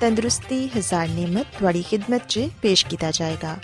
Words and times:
ਤੰਦਰੁਸਤੀ 0.00 0.66
ਹਜ਼ਾਰ 0.68 1.08
ਨਿਮਤ 1.08 1.46
ਤੁਹਾਡੀ 1.58 1.82
ਖidmat 1.82 2.26
'ਚ 2.28 2.48
ਪੇਸ਼ 2.62 2.84
ਕੀਤਾ 2.86 3.10
ਜਾਏਗਾ 3.10 3.56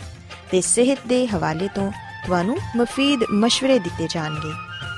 ਤੇ 0.50 0.60
ਸਿਹਤ 0.60 1.06
ਦੇ 1.06 1.26
ਹਵਾਲੇ 1.26 1.68
ਤੋਂ 1.74 1.90
ਤੁਹਾਨੂੰ 2.26 2.56
ਮਫੀਦ 2.76 3.22
مشਵਰੇ 3.34 3.78
ਦਿੱਤੇ 3.78 4.06
ਜਾਣਗੇ 4.10 4.52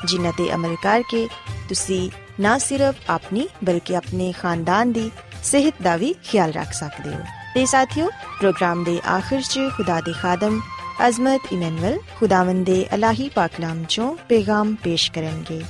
ਜਿਨ੍ਹਾਂ 0.06 0.32
ਤੇ 0.32 0.52
ਅਮਲ 0.54 0.76
ਕਰਕੇ 0.82 1.26
ਤੁਸੀਂ 1.68 2.08
ਨਾ 2.40 2.56
ਸਿਰਫ 2.58 3.10
ਆਪਣੀ 3.10 3.48
ਬਲਕਿ 3.64 3.96
ਆਪਣੇ 3.96 4.32
ਖਾਨਦਾਨ 4.32 4.92
ਦੀ 4.92 5.10
ਸਿਹਤ 5.42 5.82
ਦਾ 5.82 5.96
ਵੀ 5.96 6.14
ਖਿਆਲ 6.24 6.52
ਰੱਖ 6.52 6.72
ਸਕਦੇ 6.72 7.14
ਹੋ 7.14 7.22
ਤੇ 7.54 7.64
ਸਾਥਿਓ 7.66 8.08
ਪ੍ਰੋਗਰਾਮ 8.40 8.84
ਦੇ 8.84 9.00
ਆਖਿਰ 9.08 9.40
'ਚ 9.42 9.68
ਖੁਦਾ 9.76 10.00
ਦੇ 10.00 10.12
ਖਾਦਮ 10.12 10.60
ਅਜ਼ਮਤ 11.06 11.52
ਇਮਨੁਅਲ 11.52 11.98
ਖੁਦਾਵੰਦ 12.18 12.64
ਦੇ 12.66 12.84
ਅਲਾਹੀ 12.94 13.28
ਪਾਕਲਾਮ 13.28 13.84
ਚੋਂ 13.84 14.14
ਪੈਗਾਮ 14.28 14.74
ਪੇਸ਼ 14.74 15.10
ਕਰਨਗੇ 15.12 15.62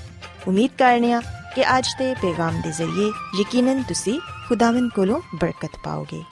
ਉਮੀਦ 0.49 0.71
ਕਰਨੀਆ 0.79 1.21
ਕਿ 1.55 1.65
ਅੱਜ 1.77 1.89
ਦੇ 1.99 2.15
ਪੈਗਾਮ 2.15 2.61
ਦੇ 2.61 2.71
ਜ਼ਰੀਏ 2.73 3.11
ਯਕੀਨਨ 3.41 3.83
ਤੁਸੀਂ 3.83 4.19
ਖੁਦਾਵੰਦ 4.49 4.91
ਕੋਲੋਂ 4.91 5.21
ਬਰਕਤ 5.35 5.71
ਪਾਓਗੇ। 5.85 6.25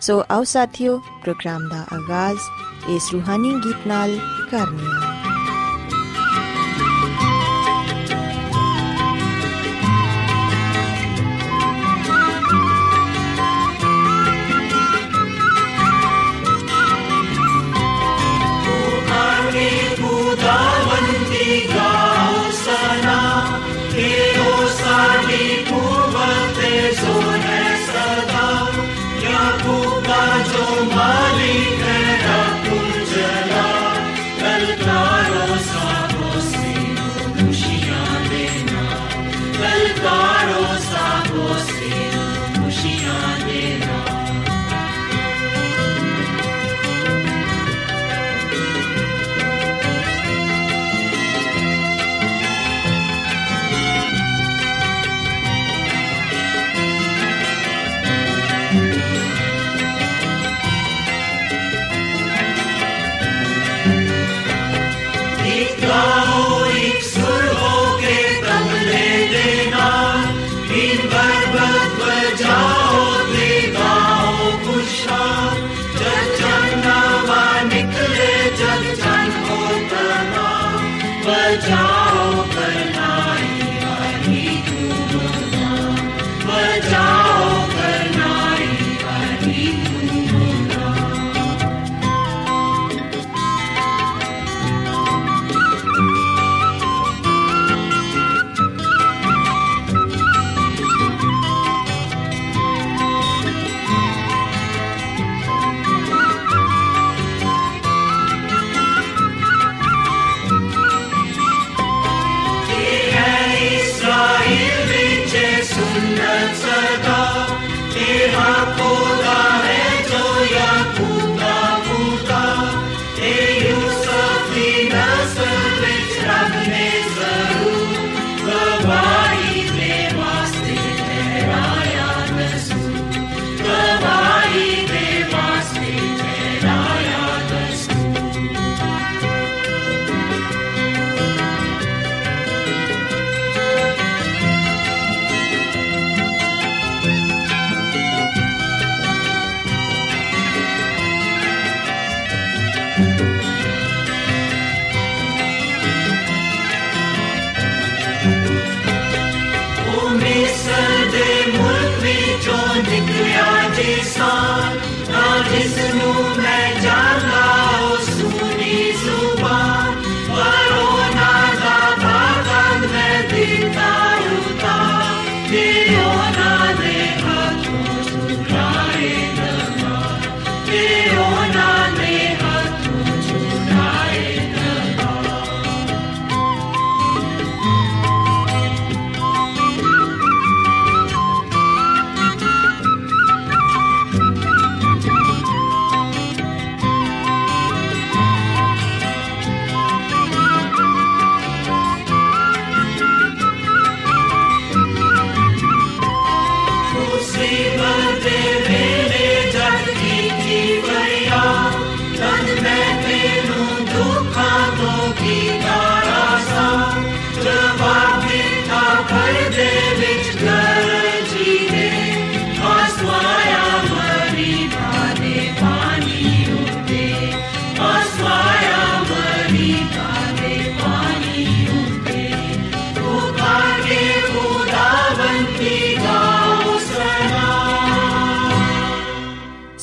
ਸੋ 0.00 0.24
ਆਓ 0.30 0.44
ਸਾਥੀਓ, 0.44 0.98
ਪ੍ਰੋਗਰਾਮ 0.98 1.68
ਦਾ 1.68 1.84
ਆਗਾਜ਼, 1.92 2.38
ਇਸ 2.88 3.10
ਰੂਹਾਨੀ 3.12 3.54
ਗੀਤ 3.64 3.86
ਨਾਲ 3.86 4.18
ਕਰਨੀ 4.50 4.78
ਕਰਨੀਆ 4.78 5.13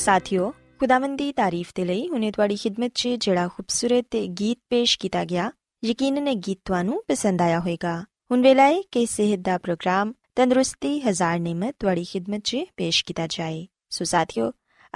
ਸਾਥਿਓ, 0.02 0.54
ਖੁਦਾਵੰਦ 0.80 1.18
ਦੀ 1.18 1.32
ਤਾਰੀਫ 1.32 1.72
ਤੇ 1.76 1.86
ਲਈ 1.86 2.10
ਹੁਨੇ 2.10 2.32
ਤੁਹਾਡੀ 2.32 2.56
ਖidmat 2.56 2.90
'ਚ 2.96 3.08
ਜਿਹੜਾ 3.08 3.48
ਖੂਬਸੂਰਤ 3.48 4.16
ਗੀਤ 4.16 4.60
ਪੇਸ਼ 4.70 5.00
ਕੀਤਾ 5.00 5.26
ਗਿਆ, 5.26 5.52
ਯਕੀਨਨ 5.86 6.28
ਇਹ 6.28 6.36
ਗੀਤ 6.36 6.60
ਤੁਹਾਨੂੰ 6.66 7.04
ਪਸੰਦ 7.08 7.42
ਆਇਆ 7.42 7.60
ਹੋਵੇਗਾ। 7.60 8.06
ਹੁਣ 8.32 8.42
ਵੇਲਾ 8.42 8.64
ਹੈ 8.64 8.82
ਕਿ 8.92 9.06
ਸਿਹਤ 9.06 9.40
ਦਾ 9.40 9.58
ਪ੍ਰੋਗਰਾਮ 9.58 10.14
ਤੰਦਰੁਸਤੀ 10.36 11.00
ਹਜ਼ਾਰ 11.00 11.40
ਨਿਮਤ 11.40 11.76
ਤੁਹਾਡੀ 11.80 12.04
ਖidmat 12.04 12.42
'ਚ 12.44 12.58
ਪੇਸ਼ 12.78 13.06
ਕੀਤਾ 13.06 13.28
ਜਾਏ। 13.28 13.68
ਸੋ 13.90 14.04
ਸਾਥਿਓ, 14.04 14.52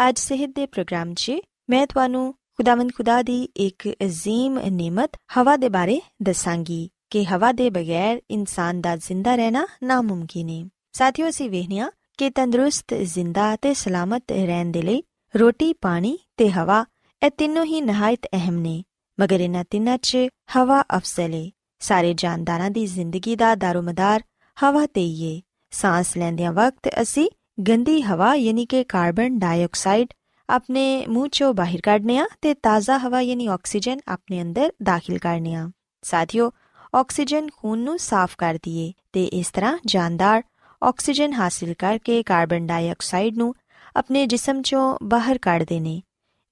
ਅੱਜ 0.10 0.20
ਸਿਹਤ 0.20 0.50
ਦੇ 0.56 0.66
ਪ੍ਰੋਗਰਾਮ 0.66 1.14
'ਚ 1.14 1.32
ਮੈਂ 1.70 1.88
ਤੁਹਾਨੂੰ 1.88 2.34
ਖੁਦਾਵੰਦ 2.34 2.92
ਖੁਦਾ 2.96 3.22
ਦੀ 3.22 3.50
ਇੱਕ 3.56 3.90
ਅਜ਼ੀਮ 3.90 4.60
ਨਿਮਤ 4.60 5.12
ਹਵਾ 5.38 5.58
ਦੇ 5.58 5.70
ਬਾਰੇ 5.70 6.02
ਦੱਸਾਂਗੀ 6.22 6.90
ਕਿ 7.10 7.26
ਹਵਾ 7.26 7.52
ਦੇ 7.52 7.70
ਬਗੈਰ 7.70 8.22
ਇਨਸਾਨ 8.32 8.82
ਦਾ 8.82 8.96
ਜ਼ਿੰਦਾ 8.96 9.36
ਰਹਿਣਾ 9.36 9.68
ਨਾਮੁਮਕਿਨ 9.84 10.50
ਹੈ। 10.50 10.70
ਸਾਥਿਓ, 10.92 11.30
ਅਸੀਂ 11.30 11.50
ਵੇਖਨੀਆ 11.50 11.92
ਕਿ 12.18 12.30
ਤੰਦਰੁਸਤ, 12.30 12.94
ਜ਼ਿੰਦਾ 12.94 13.56
ਤੇ 13.56 13.74
ਸਲਾਮਤ 13.74 14.32
ਰਹਿਣ 14.32 14.72
ਦੇ 14.72 14.82
ਲਈ 14.82 15.04
ਰੋਟੀ, 15.36 15.74
ਪਾਣੀ 15.74 16.18
ਤੇ 16.38 16.50
ਹਵਾ 16.52 16.86
ਇਹ 17.22 17.32
ਤਿੰਨੋਂ 17.38 17.66
ਹੀ 17.66 17.82
ਨਹਾਇਤ 17.82 18.28
ਅਹਿਮ 18.34 18.60
ਨੇ। 18.60 18.84
ਮਗਰ 19.20 19.40
ਇਹਨਾਂ 19.40 19.64
ਤਿੰਨਾਂ 19.70 19.98
'ਚ 19.98 20.18
ਹਵਾ 20.58 20.82
ਅਫਜ਼ਲ 20.98 21.34
ਹੈ 21.34 21.50
ਸਾਰੇ 21.80 22.14
ਜਾਨਦਾਰਾਂ 22.14 22.70
ਦੀ 22.72 22.86
ਜ਼ਿੰਦਗੀ 22.86 23.36
ਦਾ 23.36 23.56
ਦਾਰੋਮਦਾਰ 23.56 24.24
ਹਵਾ 24.58 24.86
ਤੇ 24.86 25.02
ਹੀ 25.02 25.36
ਹੈ 25.36 25.42
ਸਾਹ 25.72 26.04
ਲੈਂਦਿਆਂ 26.18 26.52
ਵਕਤ 26.54 26.90
ਅਸੀਂ 27.02 27.30
ਗੰਦੀ 27.70 28.02
ਹਵਾ 28.02 28.36
ਯਾਨੀ 28.36 28.66
ਕਿ 28.66 28.84
ਕਾਰਬਨ 28.84 29.40
ਡਾਈਆਕਸਾਈਡ 29.40 30.08
ਆਪਣੇ 30.50 31.06
ਮੂੰਹ 31.08 31.28
ਚੋਂ 31.32 31.54
ਬਾਹਰ 31.54 31.82
ਕੱਢਨੇ 31.82 32.18
ਆ 32.18 32.26
ਤੇ 32.42 32.54
ਤਾਜ਼ਾ 32.54 32.98
ਹਵਾ 32.98 33.22
ਯਾਨੀ 33.22 33.48
ਆਕਸੀਜਨ 33.48 34.00
ਆਪਣੇ 34.08 34.42
ਅੰਦਰ 34.42 34.72
ਦਾਖਲ 34.84 35.18
ਕਰਨੇ 35.18 35.56
ਆ 35.56 35.70
ਸਾਥਿਓ, 36.04 36.52
ਆਕਸੀਜਨ 36.96 37.48
ਖੂਨ 37.58 37.80
ਨੂੰ 37.80 38.00
ਸਾਫ਼ 38.00 38.36
ਕਰਦੀ 38.38 38.78
ਏ 38.80 38.94
ਤੇ 39.14 39.24
ਇਸ 39.24 39.52
ਤਰ੍ਹਾਂ 39.52 39.78
ਜਾਨਦਾਰ 39.86 40.44
ਆਕਸੀਜਨ 40.86 41.34
ਹਾਸਿਲ 41.34 41.74
ਕਰਕੇ 41.74 42.24
ਕਾਰਬਨ 42.24 42.68
ਡਾਈਆਕਸਾਈਡ 42.68 43.38
ਨੂੰ 43.38 43.56
ਆਪਣੇ 43.96 44.28
ਜਿਸਮ 44.28 44.62
ਚੋਂ 44.62 44.98
ਬਾਹਰ 45.04 45.38
ਕੱਢਦੇ 45.38 45.80
ਨੇ 45.80 46.02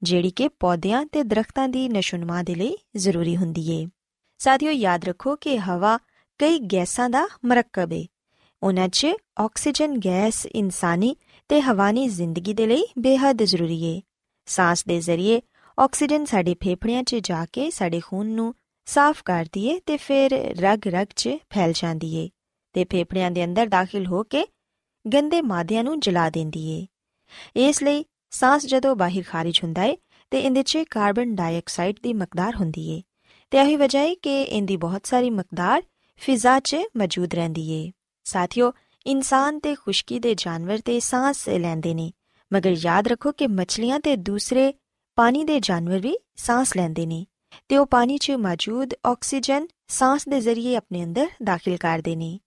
ਜਿਹੜੀ 0.04 0.32
ਕਿ 0.32 0.48
ਪੌਦਿਆਂ 0.48 1.06
ਤੇ 1.06 1.24
ਦਰਖਤਾਂ 1.24 1.70
ਦੀ 1.70 1.90
ਨਸ਼ੁਨਮਾ 1.90 2.44
ਦੇ 2.44 2.56
ਲਈ 2.56 2.78
ਜ਼ਰੂਰੀ 2.96 3.38
ਹੁੰਦੀ 3.38 3.82
ਏ। 3.82 3.88
ਸਾਥੀਓ, 4.38 4.72
ਯਾਦ 4.72 5.06
ਰੱਖੋ 5.06 5.36
ਕਿ 5.36 5.60
ਹਵਾ 5.60 5.98
ਕਈ 6.38 6.60
ਗੈਸਾਂ 6.60 7.10
ਦਾ 7.10 7.28
ਮਰਕਬ 7.46 7.94
ਏ। 7.94 8.06
ਉਹਨਾਂ 8.64 8.88
'ਚ 8.88 9.08
ਆਕਸੀਜਨ, 9.40 9.98
ਗੈਸ, 9.98 10.46
ਇਨਸਾਨੀ 10.46 11.16
ਤੇ 11.50 11.62
ਹਵਾਨੀ 11.62 12.08
ਜ਼ਿੰਦਗੀ 12.08 12.54
ਦੇ 12.54 12.66
ਲਈ 12.66 12.84
ਬੇहद 13.00 13.44
ਜ਼ਰੂਰੀ 13.44 13.84
ਏ। 13.84 14.02
ਸਾਹ 14.46 14.76
ਦੇ 14.88 15.02
ਜ਼ਰੀਏ 15.02 15.42
ਆਕਸੀਜਨ 15.80 16.26
ਸਾਡੇ 16.26 16.54
ਫੇਫੜਿਆਂ 16.54 17.04
'ਚ 17.04 17.16
ਜਾ 17.16 17.46
ਕੇ 17.54 17.72
ਸਾਡੇ 17.72 18.00
ਖੂਨ 18.00 18.28
ਨੂੰ 18.28 18.56
ਸਾਫ਼ 18.86 19.24
ਕਰਦੀ 19.24 19.68
ਏ 19.68 19.80
ਤੇ 19.86 19.98
ਫਿਰ 19.98 20.32
ਰਗ-ਰਗ 20.62 21.08
'ਚ 21.16 21.30
ਫੈਲ 21.54 21.74
ਜਾਂਦੀ 21.76 22.16
ਏ। 22.16 22.30
ਤੇ 22.74 22.84
ਫੇਫੜਿਆਂ 22.84 23.32
ਦੇ 23.32 23.46
ਅੰਦਰ 23.46 23.68
ਦਾਖਲ 23.68 24.06
ਹੋ 24.06 24.24
ਕੇ 24.24 24.46
ਗੰਦੇ 25.14 25.42
ਮਾਦਿਆਂ 25.42 25.84
ਨੂੰ 25.84 26.00
ਜਲਾ 26.00 26.30
ਦਿੰਦੀ 26.30 26.70
ਏ। 26.70 26.88
ਇਸ 27.68 27.84
ਲਈ 27.84 28.06
ਸਾਹ 28.30 28.60
ਜਦੋਂ 28.60 28.96
ਬਾਹਰ 28.96 29.24
ਖਾਰਜ 29.28 29.60
ਹੁੰਦਾ 29.64 29.84
ਏ, 29.84 29.98
ਤੇ 30.32 30.40
ਇਹਦੇ 30.40 30.64
'ਚ 30.64 30.78
ਕਾਰਬਨ 30.78 31.36
ਡਾਈਆਕਸਾਈਡ 31.36 31.96
ਦੀ 32.04 32.14
ਮਕਦਾਰ 32.14 32.56
ਹੁੰਦੀ 32.56 32.90
ਏ। 32.90 33.02
ਤੇ 33.52 33.58
ਇਹੀ 33.58 33.76
ਵਜ੍ਹਾ 33.76 34.02
ਹੈ 34.02 34.16
ਕਿ 34.16 34.42
ਇਹਦੀ 34.42 34.78
ਬਹੁਤ 34.78 35.06
ਸਾਰੀ 35.06 35.30
ਮਕਦਾਰ 35.30 35.82
ਫਿਜ਼ਾ 36.18 36.60
'ਚ 36.60 36.76
ਮੌਜੂਦ 36.98 37.34
ਰਹਿੰਦੀ 37.34 37.72
ਏ। 37.72 37.92
ਸਾਥੀਓ, 38.24 38.74
ਇਨਸਾਨ 39.06 39.60
ਤੇ 39.60 39.76
ਖੁਸ਼ਕੀ 39.76 40.20
ਦੇ 40.20 40.36
ਜਾਨਵਰ 40.36 40.78
ਤੇ 40.78 41.00
ਸਾਹ 41.00 41.34
ਲੈਂਦੇ 41.50 41.94
ਨੇ, 41.94 42.12
ਮਗਰ 42.54 42.76
ਯਾਦ 42.78 43.08
ਰੱਖੋ 43.08 43.32
ਕਿ 43.32 43.48
ਮੱਛਲੀਆਂ 43.48 44.00
ਤੇ 44.00 44.16
ਦੂਸਰੇ 44.16 44.74
ਪਾਣੀ 45.16 45.44
ਦੇ 45.44 45.60
ਜਾਨਵਰ 45.60 46.00
ਵੀ 46.00 46.18
ਸਾਹ 46.36 46.66
ਲੈਂਦੇ 46.78 47.06
ਨੇ, 47.06 47.26
ਤੇ 47.68 47.78
ਉਹ 47.78 47.86
ਪਾਣੀ 47.86 48.18
'ਚ 48.18 48.32
ਮੌਜੂਦ 48.32 48.94
ਆਕਸੀਜਨ 49.06 49.68
ਸਾਹ 49.88 50.18
ਦੇ 50.30 50.42
ਜ਼ਰੀਏ 50.42 50.76
ਆਪਣੇ 50.76 51.04
ਅੰਦਰ 51.04 51.28
ਦਾਖਲ 51.44 51.78
ਕਰਦੇ 51.78 52.16
ਨੇ। 52.16 52.40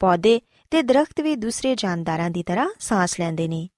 ਪੌਦੇ 0.00 0.40
ਤੇ 0.70 0.82
ਦਰਖਤ 0.82 1.20
ਵੀ 1.20 1.36
ਦੂਸਰੇ 1.36 1.74
ਜਾਨਦਾਰਾਂ 1.74 2.30
ਦੀ 2.30 2.42
ਤਰ੍ਹਾਂ 2.42 2.68
ਸਾਹ 2.78 3.06
ਲੈਂਦੇ 3.20 3.48
ਨੇ। 3.48 3.68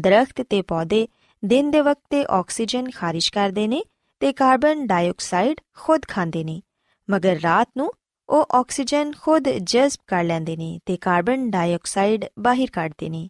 ਦਰਖਤ 0.00 0.42
ਤੇ 0.42 0.62
ਪੌਦੇ 0.62 1.08
ਦਿਨ 1.44 1.70
ਦੇ 1.70 1.80
ਵਕਤ 1.80 2.02
ਤੇ 2.10 2.24
ਆਕਸੀਜਨ 2.30 2.90
ਖਾਰਿਜ 2.90 3.28
ਕਰਦੇ 3.28 3.68
ਨੇ 3.68 3.82
ਤੇ 4.20 4.32
ਕਾਰਬਨ 4.32 4.86
ਡਾਈਆਕਸਾਈਡ 4.86 5.60
ਖੁਦ 5.76 6.02
ਖਾਂਦੇ 6.08 6.44
ਨੇ, 6.44 6.62
ਮਗਰ 7.10 7.40
ਰਾਤ 7.44 7.68
ਨੂੰ 7.76 7.92
ਉਹ 8.28 8.46
ਆਕਸੀਜਨ 8.52 9.12
ਖੁਦ 9.20 9.48
ਜਜ਼ਬ 9.48 10.02
ਕਰ 10.06 10.24
ਲੈਂਦੇ 10.24 10.56
ਨੇ 10.56 10.78
ਤੇ 10.86 10.96
ਕਾਰਬਨ 10.96 11.50
ਡਾਈਆਕਸਾਈਡ 11.50 12.24
ਬਾਹਰ 12.38 12.66
ਕੱਢਦੇ 12.72 13.08
ਨੇ। 13.08 13.28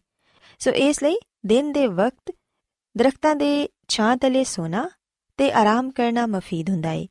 ਸੋ 0.58 0.70
ਇਸ 0.70 1.02
ਲਈ 1.02 1.16
ਦਿਨ 1.46 1.72
ਦੇ 1.72 1.86
ਵਕਤ 1.86 2.34
ਦਰਖਤਾਂ 2.96 3.36
ਦੇ 3.36 3.68
ਛਾਂ 3.88 4.16
ਤਲੇ 4.16 4.44
ਸੋਣਾ 4.44 4.90
ਤੇ 5.36 5.52
ਆਰਾਮ 5.52 5.90
ਕਰਨਾ 5.90 6.26
ਮਫੀਦ 6.26 6.70
ਹੁੰਦਾ 6.70 6.88
ਹੈ 6.88 7.06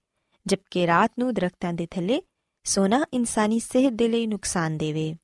ਜਦਕਿ 0.45 0.87
ਰਾਤ 0.87 1.11
ਨੂੰ 1.19 1.33
ਦਰਖਤਾਂ 1.33 1.73
ਦੇ 1.73 1.87
ਥੱਲੇ 1.91 2.21
ਸੋਨਾ 2.66 3.04
ਇਨਸਾਨੀ 3.14 3.58
ਸਿਹਤ 3.58 3.92
ਦੇ 3.92 4.08
ਲਈ 4.08 4.26
ਨੁਕਸਾਨ 4.26 4.76
ਦੇਵੇ 4.78 5.14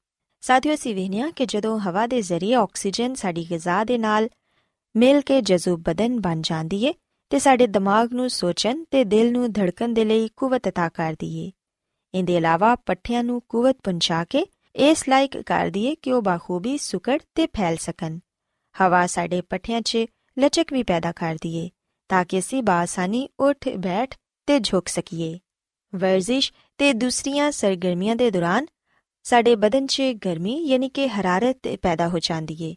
ਸਾਥੀਓ 0.42 0.74
ਅਸੀਂ 0.74 0.94
ਵੇਖਿਆ 0.94 1.30
ਕਿ 1.30 1.46
ਜਦੋਂ 1.46 1.78
ਹਵਾ 1.80 2.06
ਦੇ 2.06 2.20
ਜ਼ਰੀਏ 2.22 2.54
ਆਕਸੀਜਨ 2.54 3.14
ਸਾਡੀ 3.14 3.44
ਗਿਜ਼ਾ 3.50 3.82
ਦੇ 3.84 3.98
ਨਾਲ 3.98 4.28
ਮਿਲ 4.94 5.20
ਕੇ 5.20 5.40
ਜਜ਼ੂਬ 5.40 5.82
ਬਦਨ 5.82 6.18
ਬਣ 6.20 6.40
ਜਾਂਦੀ 6.40 6.84
ਏ 6.84 6.92
ਤੇ 7.30 7.38
ਸਾਡੇ 7.38 7.66
ਦਿਮਾਗ 7.66 8.12
ਨੂੰ 8.12 8.28
ਸੋਚਣ 8.30 8.84
ਤੇ 8.90 9.04
ਦਿਲ 9.04 9.32
ਨੂੰ 9.32 9.52
ਧੜਕਣ 9.52 9.92
ਦੇ 9.92 10.04
ਲਈ 10.04 10.28
ਕੂਵਤ 10.36 10.68
عطا 10.68 10.90
ਕਰਦੀ 10.94 11.36
ਏ 11.38 11.50
ਇਹਦੇ 12.14 12.36
ਇਲਾਵਾ 12.36 12.74
ਪੱਠਿਆਂ 12.76 13.22
ਨੂੰ 13.24 13.40
ਕੂਵਤ 13.48 13.76
ਪਹੁੰਚਾ 13.84 14.24
ਕੇ 14.24 14.46
ਇਸ 14.74 15.08
ਲਾਇਕ 15.08 15.36
ਕਰਦੀ 15.42 15.84
ਏ 15.84 15.94
ਕਿ 15.94 16.12
ਉਹ 16.12 16.22
ਬਾਖੂਬੀ 16.22 16.76
ਸੁਕੜ 16.78 17.18
ਤੇ 17.34 17.46
ਫੈਲ 17.56 17.76
ਸਕਣ 17.76 18.18
ਹਵਾ 18.74 19.06
ਸਾਡੇ 19.06 19.40
ਪੱਠਿਆਂ 19.40 19.80
'ਚ 19.80 20.06
ਲਚਕ 20.36 20.72
ਵੀ 20.72 20.82
ਪੈਦਾ 20.82 21.12
ਕਰਦੀ 21.12 21.54
ਏ 21.56 21.68
ਤਾਂ 22.10 22.24
ਕਿ 22.24 22.38
ਅਸੀਂ 22.38 22.62
ਬਾਸਾਨੀ 22.62 23.28
ਉੱਠ 23.40 23.68
ਬੈਠ 23.78 24.14
ਤੇ 24.48 24.58
ਝੁਕ 24.60 24.88
ਸਕੀਏ 24.88 25.38
ਵਰਜ਼ਿਸ਼ 25.95 26.53
ਤੇ 26.77 26.93
ਦੂਸਰੀਆਂ 26.93 27.51
ਸਰਗਰਮੀਆਂ 27.51 28.15
ਦੇ 28.15 28.31
ਦੌਰਾਨ 28.31 28.65
ਸਾਡੇ 29.23 29.55
ਬਦਨ 29.55 29.88
'ਚ 29.88 30.01
ਗਰਮੀ 30.01 30.65
ਯਾਨੀ 30.65 30.89
ਕਿ 30.89 31.07
ਹਰਾਰਤ 31.07 31.59
ਪੈਦਾ 31.81 32.07
ਹੋ 32.07 32.19
ਜਾਂਦੀ 32.19 32.57
ਏ। 32.61 32.75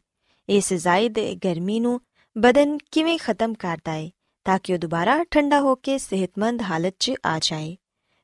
ਇਸ 0.49 0.73
ਜ਼ਾਇਦ 0.73 1.19
ਗਰਮੀ 1.21 1.81
ਨੂੰ 1.81 2.01
ਬਦਨ 2.39 2.79
ਕਿਵੇਂ 2.91 3.19
ਖਤਮ 3.19 3.55
ਕਰਦਾ 3.55 3.95
ਏ 3.95 4.11
ਤਾਂ 4.45 4.59
ਕਿ 4.63 4.73
ਉਹ 4.73 4.79
ਦੁਬਾਰਾ 4.79 5.25
ਠੰਡਾ 5.31 5.61
ਹੋ 5.61 5.75
ਕੇ 5.75 5.99
ਸਿਹਤਮੰਦ 5.99 6.63
ਹਾਲਤ 6.63 6.95
'ਚ 6.99 7.13
ਆ 7.27 7.39
ਜਾਏ। 7.39 7.77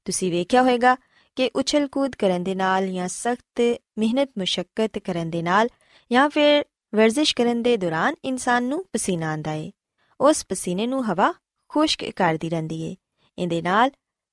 ਤੁਸੀਂ 0.04 0.30
ਵੇਖਿਆ 0.30 0.62
ਹੋਵੇਗਾ 0.62 0.96
ਕਿ 1.36 1.50
ਉਛਲ 1.56 1.88
ਕੂਦ 1.88 2.14
ਕਰਨ 2.14 2.42
ਦੇ 2.42 2.54
ਨਾਲ 2.54 2.88
ਜਾਂ 2.88 3.08
ਸਖਤ 3.08 3.76
ਮਿਹਨਤ 3.98 4.30
ਮੁਸ਼ਕਲ 4.38 4.88
ਕਰਨ 5.04 5.30
ਦੇ 5.30 5.42
ਨਾਲ 5.42 5.68
ਜਾਂ 6.12 6.30
ਫਿਰ 6.30 6.64
ਵਰਜ਼ਿਸ਼ 6.94 7.36
ਕਰਨ 7.36 7.62
ਦੇ 7.62 7.76
ਦੌਰਾਨ 7.76 8.14
ਇਨਸਾਨ 8.24 8.64
ਨੂੰ 8.64 8.84
ਪਸੀਨਾ 8.92 9.30
ਆਂਦਾ 9.30 9.52
ਏ। 9.52 9.72
ਉਸ 10.20 10.46
ਪਸੀਨੇ 10.48 10.86
ਨੂੰ 10.86 11.12
ਹਵਾ 11.12 11.34
ਖੁਸ਼ਕ 11.68 12.10
ਕਰਦੀ 12.10 12.50
ਰਹਿੰਦੀ 12.50 12.82
ਏ। 12.82 12.96
ਇਹਦੇ 13.38 13.62
ਨਾਲ 13.62 13.90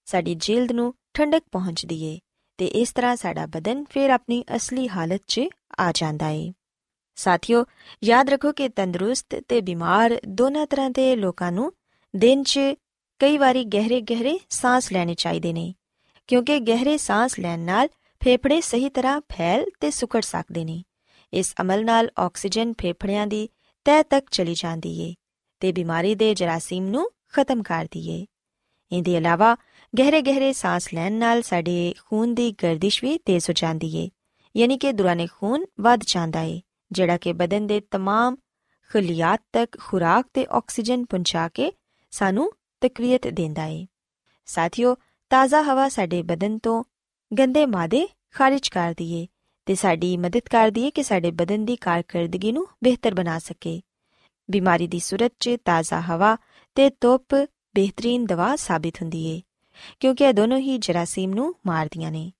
ਸਾਡੀ 0.08 0.36
ਜਿਲਦ 0.36 0.72
ਨੂੰ 0.72 0.94
ਠੰਡਕ 1.14 1.44
ਪਹੁੰਚਦੀ 1.52 2.04
ਏ 2.04 2.20
ਤੇ 2.58 2.66
ਇਸ 2.66 2.92
ਤਰ੍ਹਾਂ 2.92 3.16
ਸਾਡਾ 3.16 3.46
ਬਦਨ 3.46 3.84
ਫਿਰ 3.90 4.10
ਆਪਣੀ 4.10 4.44
ਅਸਲੀ 4.56 4.88
ਹਾਲਤ 4.90 5.22
'ਚ 5.28 5.42
ਆ 5.80 5.92
ਜਾਂਦਾ 5.92 6.30
ਏ। 6.30 6.54
ਸਾਥੀਓ, 7.18 7.64
ਯਾਦ 8.04 8.30
ਰੱਖੋ 8.30 8.52
ਕਿ 8.52 8.70
ਤੰਦਰੁਸਤ 8.70 9.36
ਤੇ 9.48 9.62
ਬਿਮਾਰ 9.62 10.20
ਦੋਨਾਂ 10.28 10.66
ਤਰ੍ਹਾਂ 10.68 10.90
ਦੇ 10.90 11.16
ਲੋਕਾਂ 11.16 11.52
ਨੂੰ 11.52 11.72
ਦਿਨ 12.14 12.44
'ਚ 12.44 12.60
ਕਈ 13.20 13.38
ਵਾਰੀ 13.38 13.64
ਗਹਿਰੇ 13.64 14.02
ਗਹਿਰੇ 14.02 14.40
ਸਾਹ 14.50 14.80
ਲੈਣੇ 14.94 15.16
ਚਾਹੀਦੇ 15.16 15.54
ਨੇ, 15.54 15.74
ਕਿਉਂਕਿ 16.28 16.60
ਗਹਿਰੇ 16.60 16.98
ਸਾਹ 16.98 17.28
ਲੈਣ 17.40 17.60
ਨਾਲ 17.60 17.90
ਫੇਫੜੇ 18.22 18.62
ਸਹੀ 18.62 18.90
ਤਰ੍ਹਾਂ 18.90 19.22
ਫੈਲ 19.34 19.66
ਤੇ 19.80 19.92
ਸੁਕੜ 19.92 20.22
ਸਕਦੇ 20.22 20.66
ਨੇ। 20.66 20.84
ਇਸ 21.34 21.54
ਅਮਲ 21.62 21.86
ਨਾਲ 21.86 22.10
ਆਕਸੀਜਨ 22.20 22.74
ਫੇਫੜਿਆਂ 22.74 23.28
ਦੀ 23.28 23.48
ਤਹਿ 23.86 24.04
ਤੱਕ 24.04 24.30
ਚਲੀ 24.32 24.54
ਜਾਂਦੀ 24.54 25.00
ਏ 25.02 25.14
ਤੇ 25.60 25.72
ਬਿਮਾਰੀ 25.72 26.16
ਦੇ 26.16 26.34
ਜਰਾਸੀਮ 26.34 26.88
ਨੂੰ 26.88 27.10
ਖਤਮ 27.34 27.64
ਕਰਦੀ 27.64 28.10
ਏ 28.10 28.26
ਇਹਦੇ 28.92 29.16
ਇਲਾਵਾ 29.16 29.56
ਗਹਿਰੇ 29.95 30.21
ਗਹਿਰੇ 30.23 30.53
ਸਾਹ 30.53 30.79
ਲੈਣ 30.95 31.13
ਨਾਲ 31.13 31.43
ਸਾਡੇ 31.43 31.95
ਖੂਨ 31.99 32.35
ਦੀ 32.35 32.51
ਗਰਦਿਸ਼ 32.63 33.05
ਵੀ 33.05 33.19
ਤੇਜ਼ 33.19 33.51
ਹੋ 33.51 33.53
ਜਾਂਦੀ 33.53 33.97
ਏ 33.97 34.09
ਯਾਨੀ 34.55 34.79
ਕਿ 34.79 34.93
ਦੁਰਾਨੇ 34.93 35.27
ਖੂਨ 35.27 35.67
ਵੱਧ 35.81 36.05
ਜਾਂਦਾ 36.07 36.43
ਏ 36.43 36.61
ਜਿਹੜਾ 36.91 37.17
ਕਿ 37.17 37.33
ਬਦਨ 37.33 37.67
ਦੇ 37.67 37.81
तमाम 37.97 38.37
ਖਲੀਆਤ 38.91 39.41
ਤੱਕ 39.53 39.79
ਖੁਰਾਕ 39.79 40.27
ਤੇ 40.35 40.47
ਆਕਸੀਜਨ 40.51 41.05
ਪਹੁੰਚਾ 41.05 41.49
ਕੇ 41.49 41.73
ਸਾਨੂੰ 42.13 42.51
ਤਕਵੀਅਤ 42.83 43.29
ਦਿੰਦਾ 43.29 43.67
ਏ 43.67 43.87
ਸਾਥੀਓ 44.49 44.95
ਤਾਜ਼ਾ 45.31 45.63
ਹਵਾ 45.63 45.89
ਸਾਡੇ 45.89 46.23
ਬਦਨ 46.23 46.59
ਤੋਂ 46.59 46.83
ਗੰਦੇ 47.33 47.67
ਮਾਦੇ 47.67 48.07
ਖਾਰਜ 48.31 48.69
ਕਰਦੀ 48.69 49.13
ਏ 49.13 49.27
ਤੇ 49.67 49.75
ਸਾਡੀ 49.75 50.17
ਮਦਦ 50.17 50.49
ਕਰਦੀ 50.51 50.83
ਏ 50.83 50.91
ਕਿ 50.91 51.03
ਸਾਡੇ 51.03 51.31
ਬਦਨ 51.31 51.65
ਦੀ 51.65 51.77
ਕਾਰਗਰਦਗੀ 51.77 52.53
ਨੂੰ 52.53 52.67
ਬਿਹਤਰ 52.85 53.15
ਬਣਾ 53.15 53.39
ਸਕੇ 53.39 53.81
ਬਿਮਾਰੀ 54.49 54.87
ਦੀ 54.87 54.99
ਸੂਰਤ 54.99 55.33
'ਚ 55.41 55.57
ਤਾਜ਼ਾ 55.65 56.01
ਹਵਾ 56.01 56.37
ਤੇ 56.77 56.91
ਧੁੱਪ 57.01 57.35
ਬਿਹਤਰੀਨ 57.75 58.27
ਦਵਾ 58.27 58.55
ਸਾਬਿਤ 58.57 59.03
ਹੁੰਦੀ 59.03 59.25
ਏ 59.27 59.41
ਕਿਉਂਕਿ 60.00 60.24
ਇਹ 60.24 60.34
ਦੋਨੋਂ 60.34 60.58
ਹੀ 60.58 60.78
ਜਰਾਸੀਮ 60.78 61.34
ਨੂੰ 61.34 61.56
ਮਾਰਦੀਆਂ 61.68 62.12
ਨੇ। 62.12 62.32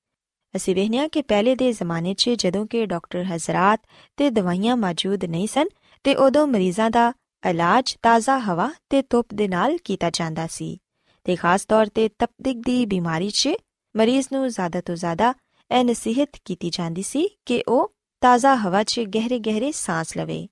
ਅਸੀਂ 0.56 0.76
ਵੇਖਿਆ 0.76 1.08
ਕਿ 1.08 1.22
ਪਹਿਲੇ 1.22 1.56
ਦੇ 1.56 1.74
ਜ਼ਮਾਨੇ 1.74 2.14
'ਚ 2.14 2.30
ਜਦੋਂ 2.30 2.68
ਕਿ 2.68 2.86
ਡਾਕਟਰ 2.86 3.24
ਹਜ਼ਰਤ 3.24 3.82
ਤੇ 4.18 4.30
ਦਵਾਈਆਂ 4.30 4.78
ਮੌਜੂਦ 4.78 5.26
ਨਹੀਂ 5.26 5.48
ਸਨ 5.48 5.68
ਤੇ 6.04 6.16
ਉਦੋਂ 6.16 6.48
ਮਰੀਜ਼ਾਂ 6.48 6.92
ਦਾ 6.92 7.14
ਇਲਾਜ 7.50 7.98
ਤਾਜ਼ਾ 8.02 8.40
ਹਵਾ 8.40 8.72
ਤੇ 8.90 9.02
ਧੁੱਪ 9.02 9.28
ਦੇ 9.34 9.48
ਨਾਲ 9.48 9.78
ਕੀਤਾ 9.78 10.10
ਜਾਂਦਾ 10.10 10.48
ਸੀ 10.48 10.82
ਤੇ 11.24 11.36
ਖਾਸ 11.36 11.66
ਤੌਰ 11.66 11.86
ਤੇ 11.86 12.10
ਤਪਦਿਕ 12.20 12.58
ਦੀ 12.58 12.86
ਬਿਮਾਰੀ 12.86 13.30
'ਚ 13.30 13.50
ਮਰੀਜ਼ 13.98 14.28
ਨੂੰ 14.34 14.50
ਜ਼ਿਆਦਾ 14.50 14.82
ਤੋਂ 14.82 14.96
ਜ਼ਿਆਦਾ 14.96 15.34
ਇਹ 15.80 15.86
ਨਸੀਹਤ 15.86 16.30
ਕੀਤੀ 16.46 16.70
ਜਾਂਦੀ 16.70 17.02
ਸੀ 17.02 17.38
ਕਿ 17.46 17.64
ਉਹ 17.68 17.94
ਤਾਜ਼ਾ 18.22 18.56
ਹਵਾ 18.56 18.84
'ਚ 18.84 19.00
ਗਹਿਰੇ-ਗਹਿਰੇ 19.00 19.72
ਸਾਹ 19.72 20.04
ਲਵੇ। 20.18 20.48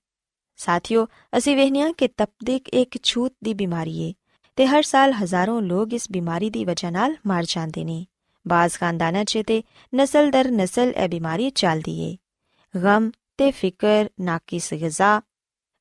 ਸਾਥੀਓ, 0.57 1.07
ਅਸੀਂ 1.37 1.55
ਵੇਖਨੀਆ 1.55 1.91
ਕਿ 1.91 2.07
ਤਪਦਿਕ 2.07 2.69
ਇੱਕ 2.69 3.03
ਛੂਤ 3.03 3.33
ਦੀ 3.43 3.53
ਬਿਮਾਰੀ 3.53 3.99
ਏ। 3.99 4.13
ਤੇ 4.57 4.65
ਹਰ 4.67 4.83
ਸਾਲ 4.83 5.13
ਹਜ਼ਾਰਾਂ 5.13 5.61
ਲੋਕ 5.61 5.93
ਇਸ 5.93 6.07
ਬਿਮਾਰੀ 6.11 6.49
ਦੀ 6.49 6.65
ਵਜ੍ਹਾ 6.65 6.89
ਨਾਲ 6.89 7.15
ਮਰ 7.27 7.45
ਜਾਂਦੇ 7.47 7.83
ਨੇ। 7.83 8.05
ਬਾਜ਼ 8.45 8.77
ਖਾਨਦਾਨਾਂ 8.77 9.23
'ਚ 9.25 9.41
ਤੇ 9.47 9.61
ਨਸਲ 9.93 10.31
ਦਰ 10.31 10.51
ਨਸਲ 10.51 10.93
ਇਹ 10.95 11.07
ਬਿਮਾਰੀ 11.09 11.49
ਚੱਲਦੀ 11.49 11.99
ਏ। 12.01 12.15
ਗਮ 12.73 13.11
ਤੇ 13.37 13.51
ਫਿਕਰ 13.51 14.09
ਨਾਕਿਸ 14.21 14.73
ਗਿਜ਼ਾ 14.73 15.21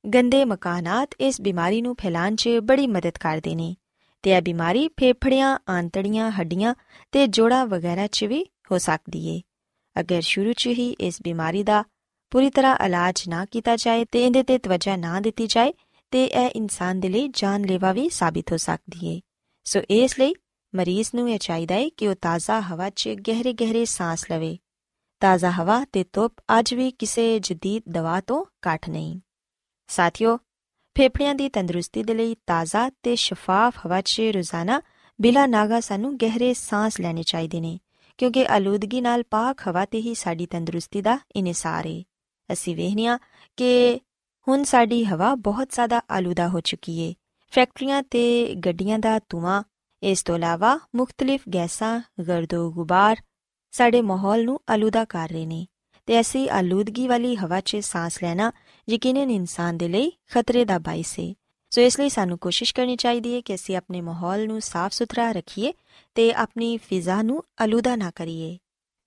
ਗੰਦੇ 0.05 0.45
ਮਕਾਨਾਤ 0.45 1.15
ਇਸ 1.21 1.41
ਬਿਮਾਰੀ 1.41 1.81
ਨੂੰ 1.83 1.95
ਫੈਲਾਣ 2.03 2.35
'ਚ 2.35 2.49
ਬੜੀ 2.63 2.87
ਮਦਦ 2.87 3.19
ਕਰਦੇ 3.21 3.55
ਨੇ 3.55 3.75
ਤੇ 4.23 4.31
ਇਹ 4.31 4.43
ਬਿਮਾਰੀ 4.43 4.89
ਫੇਫੜਿਆਂ, 4.89 5.59
ਆਂਤੜੀਆਂ, 5.71 6.31
ਹੱਡੀਆਂ 6.31 6.75
ਤੇ 7.13 7.27
ਜੋੜਾਂ 7.27 7.67
ਵਗੈਰਾ 7.67 8.07
'ਚ 8.07 8.25
ਵੀ 8.25 8.45
ਹੋ 8.71 8.79
ਸਕਦੀ 8.79 9.27
ਏ। 9.29 9.41
ਅਗਰ 9.97 10.21
ਸ਼ੁਰੂ 10.21 10.53
'ਚ 10.53 10.67
ਹੀ 10.67 10.91
ਇਸ 11.01 11.23
ਬਿਮਾਰੀ 11.23 11.63
ਦਾ 11.63 11.85
ਪੂਰੀ 12.33 12.51
ਤਰ੍ਹਾਂ 12.51 12.77
ਇਲਾਜ 12.85 13.23
ਨਾ 13.29 13.45
ਕੀਤਾ 13.45 13.77
ਜਾਏ 13.77 14.05
ਤੇ 14.05 14.25
ਇਹਦੇ 14.25 14.43
ਤੇ 14.43 14.59
ਤਵੱਜਾ 14.59 14.97
ਨਾ 14.97 15.21
ਦਿੱਤੀ 15.21 15.47
ਜਾਏ 15.47 15.73
ਤੇ 16.15 16.25
ਇਹ 16.25 16.51
ਇਨਸਾਨ 16.51 17.01
ਦੇ 17.01 17.09
ਲਈ 17.09 17.29
ਜਾਨਲੇਵਾ 17.29 17.93
ਵੀ 17.93 18.09
ਸਾਬਿਤ 18.09 18.53
ਹੋ 18.53 18.57
ਸਕਦੀ 18.57 19.07
ਏ। 19.07 19.21
ਸੋ 19.65 19.81
ਇਸ 19.91 20.19
ਲਈ 20.19 20.35
ਮਰੀਜ਼ 20.75 21.11
ਨੂੰ 21.15 21.31
ਇਹ 21.31 21.39
ਚਾਹੀਦਾ 21.39 21.75
ਹੈ 21.75 21.89
ਕਿ 21.89 22.09
ਉਹ 22.09 22.15
ਤਾਜ਼ਾ 22.15 22.61
ਹਵਾ 22.61 22.91
'ਚ 22.91 23.09
ਗਹਿਰੇ-ਗਹਿਰੇ 23.09 23.85
ਸਾਹ 23.85 24.17
ਲਵੇ। 24.31 24.59
ਤਾਜ਼ਾ 25.21 25.51
ਹਵਾ 25.51 25.85
ਤੇ 25.93 26.05
ਧੁੱਪ 26.13 26.35
ਅੱਜ 26.59 26.75
ਵੀ 26.75 26.91
ਕਿਸੇ 26.91 27.39
ਜਦੀਦ 27.39 27.83
ਦਵਾ 27.89 28.21
ਤੋਂ 28.21 28.45
ਘੱਟ 28.45 28.89
ਨਹੀਂ। 28.89 29.21
ਸਾਥੀਓ, 29.89 30.37
ਫੇਫੜਿਆਂ 30.95 31.35
ਦੀ 31.35 31.49
ਤੰਦਰੁਸਤੀ 31.49 32.03
ਦੇ 32.03 32.15
ਲਈ 32.15 32.37
ਤਾਜ਼ਾ 32.47 32.91
ਤੇ 33.03 33.17
ਸ਼ਫਾਫ 33.17 33.87
ਹਵਾ 33.87 34.01
'ਚ 34.01 34.21
ਰੋਜ਼ਾਨਾ 34.21 34.81
ਬਿਲਾ 35.21 35.47
ਨਾਗਾ 35.47 35.81
ਸਾਨੂੰ 35.81 36.17
ਗਹਿਰੇ 36.17 36.55
ਸਾਹ 36.55 36.91
ਲੈਣੇ 37.01 37.23
ਚਾਹੀਦੇ 37.23 37.61
ਨੇ, 37.61 37.79
ਕਿਉਂਕਿ 38.19 38.47
ਆਲੂਦਗੀ 38.47 39.01
ਨਾਲ 39.01 39.23
ਪਾਕ 39.23 39.69
ਹਵਾ 39.69 39.85
ਤੇ 39.85 40.01
ਹੀ 40.01 40.15
ਸਾਡੀ 40.15 40.47
ਤੰਦਰੁਸਤੀ 40.47 41.03
ਦਾ 41.03 41.19
ਇਨਸਾਰ 41.37 41.87
ਹੈ 41.87 42.03
ਅਸੀਂ 42.53 42.77
ਵੇਖਨੀਆ 42.77 43.19
ਕਿ 43.57 44.01
ਹੁਣ 44.49 44.65
ਸਾਡੀ 44.65 45.05
ਹਵਾ 45.05 45.35
ਬਹੁਤ 45.35 45.69
ਜ਼ਿਆਦਾ 45.71 46.01
ਆਲੂਦਾ 46.11 46.49
ਹੋ 46.49 46.61
ਚੁੱਕੀ 46.61 46.99
ਏ। 46.99 47.15
ਫੈਕਟਰੀਆਂ 47.51 48.03
ਤੇ 48.03 48.55
ਗੱਡੀਆਂ 48.55 48.99
ਦਾ 48.99 49.19
ਧੂਆਂ, 49.19 49.63
ਇਸ 50.03 50.23
ਤੋਂ 50.23 50.37
ਇਲਾਵਾ 50.37 50.79
ਮੁxtਲਿਫ 50.97 51.41
ਗੈਸਾਂ, 51.55 52.01
ਗਰਦੋ 52.29 52.73
ਗੁਬਾਰ 52.73 53.17
ਸਾਡੇ 53.71 54.03
ਮਾਹੌਲ 54.03 54.45
ਨੂੰ 54.45 54.61
ਆਲੂਦਾ 54.71 55.05
ਕਰ 55.05 55.29
ਰਹੇ 55.29 55.47
ਨੇ। 55.47 55.67
ਤੇ 56.07 56.15
ਐਸੀ 56.15 56.49
ਆਲੂਦਗੀ 56.49 57.09
ਵਾਲੀ 57.09 57.37
ਹਵਾ 57.37 57.61
'ਚ 57.61 57.77
ਸਾਹ 57.77 58.11
ਲੈਣਾ 58.23 58.53
ਯਕੀਨਨ 58.91 59.31
ਇਨਸਾਨ 59.31 59.77
ਦੇ 59.77 59.89
ਲਈ 59.89 60.13
ਖਤਰੇ 60.31 60.65
ਦਾ 60.65 60.79
ਬਾਇਸ 60.79 61.19
ਹੈ 61.21 61.35
ਸੋ 61.71 61.81
ਇਸ 61.81 62.01
ਲਈ 62.01 62.09
ਸਾਨੂੰ 62.09 62.39
ਕੋਸ਼ਿਸ਼ 62.39 62.75
ਕਰਨੀ 62.75 62.97
ਚਾਹੀਦੀ 62.97 63.35
ਹੈ 63.35 63.41
ਕਿ 63.41 63.55
ਅਸੀਂ 63.55 63.77
ਆਪਣੇ 63.77 64.01
ਮਾਹੌਲ 64.01 64.47
ਨੂੰ 64.47 64.61
ਸਾਫ਼ 64.61 64.95
ਸੁਥਰਾ 64.95 65.33
ਰੱਖੀਏ 65.33 65.73
ਤੇ 66.15 66.33
ਆਪਣੀ 66.33 66.77
ਫਿਜ਼ਾ 66.77 67.23
ਨੂੰ 67.23 67.43
ਆਲੂਦਾ 67.63 67.97
ਨਾ 67.97 68.11
ਕਰੀਏ। 68.15 68.59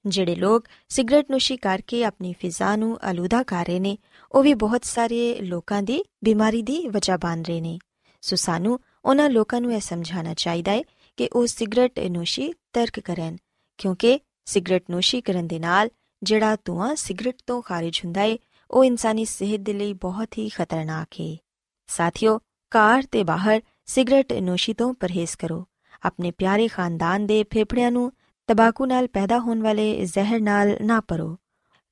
ਜਿਹੜੇ 0.05 0.35
ਲੋਕ 0.35 0.63
ਸਿਗਰਟ 0.89 1.31
ਨੋਸ਼ੀ 1.31 1.57
ਕਰਕੇ 1.57 2.03
ਆਪਣੀ 2.05 2.35
ਫਿਜ਼ਾ 2.39 2.75
ਨੂੰ 2.75 2.99
ਆਲੂਦਾ 3.03 3.43
ਕਰ 3.43 3.65
ਰਹੇ 3.65 3.79
ਨੇ 3.79 3.97
ਉਹ 4.31 4.43
ਵੀ 4.43 4.53
ਬਹੁਤ 4.53 4.85
ਸਾਰੇ 4.85 5.35
ਲੋਕਾਂ 5.41 5.81
ਦੀ 5.83 6.03
ਬਿਮਾਰੀ 6.23 6.61
ਦੀ 6.61 6.87
ਵਜ੍ਹਾ 6.87 7.17
ਬਣ 7.17 7.41
ਰਹੇ 7.41 7.61
ਨੇ। 7.61 7.77
ਸੋ 8.21 8.35
ਸਾਨੂੰ 8.35 8.79
ਉਹਨਾਂ 9.05 9.29
ਲੋਕਾਂ 9.29 9.61
ਨੂੰ 9.61 9.73
ਇਹ 9.73 9.79
ਸਮਝਾਉਣਾ 9.79 10.33
ਚਾਹੀਦਾ 10.33 10.71
ਹੈ 10.71 10.83
ਕਿ 11.17 11.29
ਉਹ 11.33 11.45
ਸਿਗਰਟ 11.47 11.99
ਨੋਸ਼ੀ 11.99 12.53
ਤਰਕ 12.73 12.99
ਕਰਨ, 12.99 13.37
ਕਿਉਂਕਿ 13.77 14.19
ਸਿਗਰਟ 14.45 14.83
ਨੋਸ਼ੀ 14.91 15.21
ਕਰਨ 15.21 15.47
ਦੇ 15.47 15.59
ਨਾਲ 15.59 15.89
ਜਿਹੜਾ 16.23 16.57
ਧੂਆਂ 16.65 16.95
ਸਿਗਰਟ 16.95 17.35
ਤੋਂ 17.47 17.61
ਖਾਰਜ 17.61 18.01
ਹੁੰਦਾ 18.05 18.21
ਹੈ, 18.21 18.37
ਉਹ 18.71 18.83
ਇਨਸਾਨੀ 18.83 19.25
ਸਿਹਤ 19.25 19.59
ਦੇ 19.59 19.73
ਲਈ 19.73 19.93
ਬਹੁਤ 19.93 20.37
ਹੀ 20.37 20.49
ਖਤਰਨਾਕ 20.49 21.07
ਹੈ। 21.21 21.35
ਸਾਥੀਓ 21.87 22.39
ਕਾਰ 22.71 23.03
ਤੇ 23.11 23.23
ਬਾਹਰ 23.23 23.61
ਸਿਗਰਟ 23.85 24.33
ਨੋਸ਼ੀ 24.33 24.73
ਤੋਂ 24.73 24.93
ਪਰਹੇਜ਼ 24.93 25.35
ਕਰੋ। 25.37 25.65
ਆਪਣੇ 26.03 26.31
ਪਿਆਰੇ 26.31 26.67
ਖਾਨਦਾਨ 26.67 27.25
ਦੇ 27.25 27.43
ਫੇਫੜਿਆਂ 27.43 27.91
ਨੂੰ 27.91 28.11
ਤਬਾਕੂ 28.49 28.85
ਨਾਲ 28.85 29.07
ਪੈਦਾ 29.07 29.39
ਹੋਣ 29.39 29.61
ਵਾਲੇ 29.61 30.05
ਜ਼ਹਿਰ 30.05 30.41
ਨਾਲ 30.41 30.75
ਨਾ 30.81 30.99
ਪਰੋ 31.01 31.37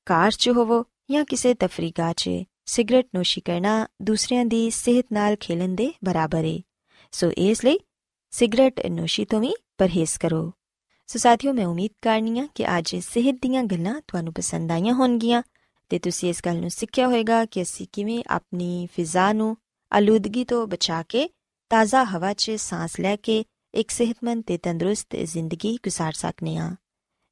ਕਾਰ 0.06 0.30
'ਚ 0.30 0.48
ਹੋਵੋ 0.48 0.84
ਜਾਂ 1.11 1.25
ਕਿਸੇ 1.25 1.53
ਤਫਰੀਗਾ 1.53 2.13
'ਚ 2.13 2.29
ਸਿਗਰਟ 2.65 3.05
ਨੋਸ਼ੀ 3.15 3.41
ਕਰਨਾ 3.41 3.87
ਦੂਸਰਿਆਂ 4.01 4.45
ਦੀ 4.45 4.69
ਸਿਹਤ 4.69 5.05
ਨਾਲ 5.13 5.35
ਖੇਲਣ 5.35 5.75
ਦੇ 5.75 5.91
ਬਰਾਬਰ 6.03 6.45
ਹੈ 6.45 6.57
ਸੋ 7.11 7.31
ਇਸ 7.37 7.65
ਲਈ 7.65 7.79
ਸਿਗਰਟ 8.33 8.85
ਨੋਸ਼ੀ 8.85 9.25
ਤੋਂ 9.25 9.39
ਵੀ 9.39 9.53
ਪਰਹੇਜ਼ 9.77 10.17
ਕਰੋ 10.19 10.51
ਸੋ 11.07 11.19
ਸਾਥੀਓ 11.19 11.53
ਮੈਂ 11.53 11.65
ਉਮੀਦ 11.65 11.91
ਕਰਨੀਆ 12.01 12.47
ਕਿ 12.55 12.65
ਅੱਜ 12.77 12.95
ਸਿਹਤ 12.95 13.35
ਦੀਆਂ 13.41 13.63
ਗੱਲਾਂ 13.63 14.01
ਤੁਹਾਨੂੰ 14.07 14.33
ਪਸੰਦ 14.33 14.71
ਆਈਆਂ 14.71 14.93
ਹੋਣਗੀਆਂ 14.93 15.41
ਤੇ 15.89 15.99
ਤੁਸੀਂ 15.99 16.29
ਇਸ 16.29 16.41
ਗੱਲ 16.45 16.59
ਨੂੰ 16.61 16.69
ਸਿੱਖਿਆ 16.69 17.07
ਹੋਵੇਗਾ 17.07 17.45
ਕਿ 17.45 17.61
ਅਸੀਂ 17.61 17.87
ਕਿਵੇਂ 17.93 18.23
ਆਪਣੀ 18.29 18.87
ਫਿਜ਼ਾ 18.95 19.31
ਨੂੰ 19.33 19.55
ਆਲੂਦਗੀ 19.91 20.43
ਤੋਂ 20.43 20.67
ਬਚਾ 20.67 21.03
ਕੇ 21.03 21.29
ਤਾਜ਼ਾ 21.69 22.03
ਹਵਾ 22.03 22.33
'ਚ 22.33 22.51
ਸਾਹ 22.51 23.01
ਲੈ 23.01 23.15
ਕੇ 23.15 23.43
ਇੱਕ 23.73 23.89
ਸਿਹਤਮੰਦ 23.89 24.43
ਤੇ 24.47 24.57
ਤੰਦਰੁਸਤ 24.57 25.15
ਜ਼ਿੰਦਗੀ 25.15 25.77
گزار 25.87 26.11
ਸਕਨੇ 26.11 26.57
ਆ 26.57 26.75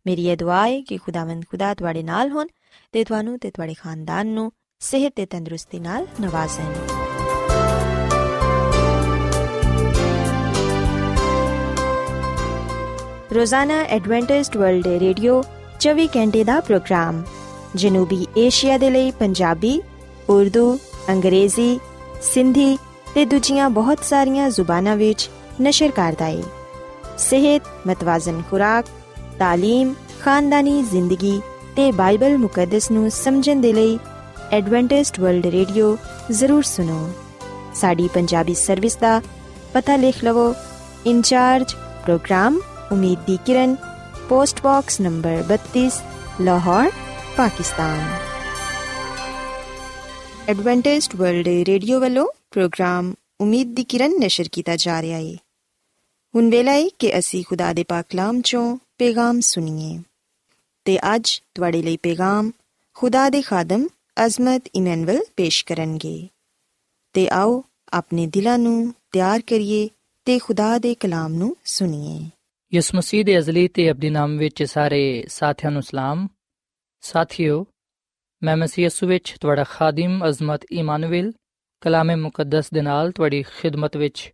ਮੇਰੀ 0.05 0.27
ਇਹ 0.27 0.37
ਦੁਆ 0.37 0.65
ਹੈ 0.67 0.81
ਕਿ 0.81 0.97
ਖੁਦਾਵੰਦ 0.97 1.45
ਖੁਦਾ 1.45 1.73
ਤੁਹਾਡੇ 1.73 2.03
ਨਾਲ 2.03 2.31
ਹੋਣ 2.31 2.47
ਤੇ 2.93 3.03
ਤੁਹਾਨੂੰ 3.03 3.37
ਤੇ 3.39 3.51
ਤੁਹਾਡੇ 3.51 3.73
ਖਾਨਦਾਨ 3.73 4.27
ਨੂੰ 4.27 4.51
ਸਿਹਤ 4.81 5.13
ਤੇ 5.15 5.25
ਤੰਦਰੁਸਤੀ 5.25 5.79
ਨਾਲ 5.79 6.07
ਨਵਾਜ਼ੇ 6.21 6.63
ਰੋਜ਼ਾਨਾ 13.33 13.81
ਐਡਵੈਂਟਿਸਟ 13.89 14.57
ਵਰਲਡ 14.57 14.87
ਰੇਡੀਓ 14.99 15.41
24 15.79 16.07
ਘੰਟੇ 16.15 16.43
ਦਾ 16.43 16.59
ਪ੍ਰੋਗਰਾਮ 16.59 17.23
ਜਨੂਬੀ 17.75 18.25
ਏਸ਼ੀਆ 18.37 18.77
ਦੇ 18.77 18.89
ਲਈ 18.89 19.11
ਪੰਜਾਬੀ 19.11 19.81
ਉਰਦੂ 20.29 20.77
ਅੰਗਰੇਜ਼ੀ 21.09 21.79
ਸਿੰਧੀ 22.21 22.77
ਤੇ 23.13 23.25
ਦੂਜੀਆਂ 23.25 23.69
ਬਹੁਤ 23.69 24.03
ਸਾਰੀਆਂ 24.03 24.49
ਜ਼ੁਬਾਨਾਂ 24.49 24.95
ਵਿੱਚ 24.97 25.29
ਨਸ਼ਰ 25.61 25.91
ਕਰਦਾ 25.91 26.25
ਹੈ 26.25 26.43
ਸਿਹਤ 27.17 27.61
ਮਤਵਾਜ਼ਨ 27.87 28.41
ਖੁਰਾਕ 28.49 28.85
تعلیم 29.41 29.93
ਖਾਨਦਾਨੀ 30.21 30.81
ਜ਼ਿੰਦਗੀ 30.83 31.39
ਤੇ 31.76 31.92
ਬਾਈਬਲ 31.92 32.38
ਮੁਕੱਦਸ 32.38 32.90
ਨੂੰ 32.90 33.10
ਸਮਝਣ 33.10 33.60
ਦੇ 33.60 33.72
ਲਈ 33.72 33.98
ਐਡਵੈਂਟਿਸਟ 34.52 35.20
ਵਰਲਡ 35.20 35.46
ਰੇਡੀਓ 35.46 35.98
ਜ਼ਰੂਰ 36.30 36.62
ਸੁਨੋ 36.62 37.12
ਸਾਡੀ 37.74 38.08
ਪੰਜਾਬੀ 38.14 38.54
ਸਰਵਿਸ 38.54 38.96
ਦਾ 38.96 39.22
ਪਤਾ 39.72 39.96
ਲਿਖ 39.96 40.24
ਲਵੋ। 40.24 40.54
In charge 41.06 41.72
programme 41.74 42.60
Umeed 42.92 43.18
di 43.18 43.38
Kiran, 43.46 43.76
post 44.28 44.62
box 44.62 45.00
number 45.00 45.44
32 45.48 46.02
Lahore, 46.40 46.90
Pakistan. 47.36 48.14
Adventist 50.48 51.16
World 51.16 51.48
Radio 51.48 52.00
ਵੱਲੋਂ 52.00 52.28
ਪ੍ਰੋਗਰਾਮ 52.50 53.14
ਉਮੀਦ 53.40 53.74
ਦੀ 53.74 53.84
ਕਿਰਨ 53.84 54.12
ਨਿਸ਼ਰ 54.18 54.44
ਕੀਤਾ 54.52 54.76
ਜਾ 54.76 55.02
ਰਿਹਾ 55.02 55.18
ਹੈ 55.18 55.36
ਹੁਣ 56.34 56.50
ਵੇਲਾ 56.50 56.72
ਹੈ 56.72 56.88
ਕਿ 56.98 57.18
ਅਸੀਂ 57.18 57.44
ਖੁਦਾ 57.48 57.72
ਦੇ 57.72 57.84
ਪਾਕ 57.88 58.06
ਕਲਾਮ 58.08 58.40
ਚੋਂ 58.40 58.76
ਪੈਗਾਮ 58.76 59.40
ਸੁਣੀਏ। 59.40 60.02
ਤੇ 60.84 61.14
ਅੱਜ 61.14 61.42
ਤੁਹਾਡੇ 61.54 61.82
ਲਈ 61.82 61.96
ਪੈਗਾਮ 61.96 62.50
ਖੁਦਾ 62.94 63.30
ਦੇ 63.30 63.42
ਖਾਦਮ 63.42 63.88
ਅਜ਼ਮਤ 64.24 64.62
ਇਮਨੁਅਲ 64.74 65.24
ਪੇਸ਼ 65.36 65.64
ਕਰਨਗੇ। 65.64 66.28
ਤੇ 67.12 67.28
ਆਓ 67.28 67.64
ਆਪਣੇ 67.92 68.26
ਦਿਲਾਂ 68.26 68.58
ਨੂੰ 68.58 68.94
ਤਿਆਰ 69.10 69.40
ਕਰੀਏ 69.40 69.88
ਤੇ 70.24 70.38
ਖੁਦਾ 70.38 70.78
ਦੇ 70.78 70.94
ਕਲਾਮ 70.94 71.34
ਨੂੰ 71.34 71.56
ਸੁਣੀਏ। 71.64 72.30
ਯਿਸੂ 72.74 72.98
ਮਸੀਹ 72.98 73.24
ਦੇ 73.24 73.38
ਅਜ਼ਲੀ 73.38 73.68
ਤੇ 73.68 73.90
ਅਬਦੀ 73.90 74.10
ਨਾਮ 74.10 74.38
ਵਿੱਚ 74.38 74.62
ਸਾਰੇ 74.62 75.24
ਸਾਥੀਆਂ 75.28 75.72
ਨੂੰ 75.72 75.82
ਸਲਾਮ। 75.82 76.28
ਸਾਥਿਓ, 77.00 77.66
ਮੈਂ 78.42 78.56
ਮਸੀਹ 78.56 78.84
ਯਿਸੂ 78.84 79.06
ਵਿੱਚ 79.06 79.34
ਤੁਹਾਡਾ 79.40 79.64
ਖਾਦਮ 79.64 80.28
ਅਜ਼ਮਤ 80.28 80.60
ਇਮਾਨੁਅਲ 80.72 81.32
ਕਲਾਮੇ 81.80 82.14
ਮੁਕੱਦਸ 82.14 82.70
ਦੇ 82.70 82.82
ਨਾਲ 82.82 83.12
ਤੁਹਾਡੀ 83.12 83.42
ਖਿਦਮਤ 83.42 83.96
ਵਿੱਚ 83.96 84.32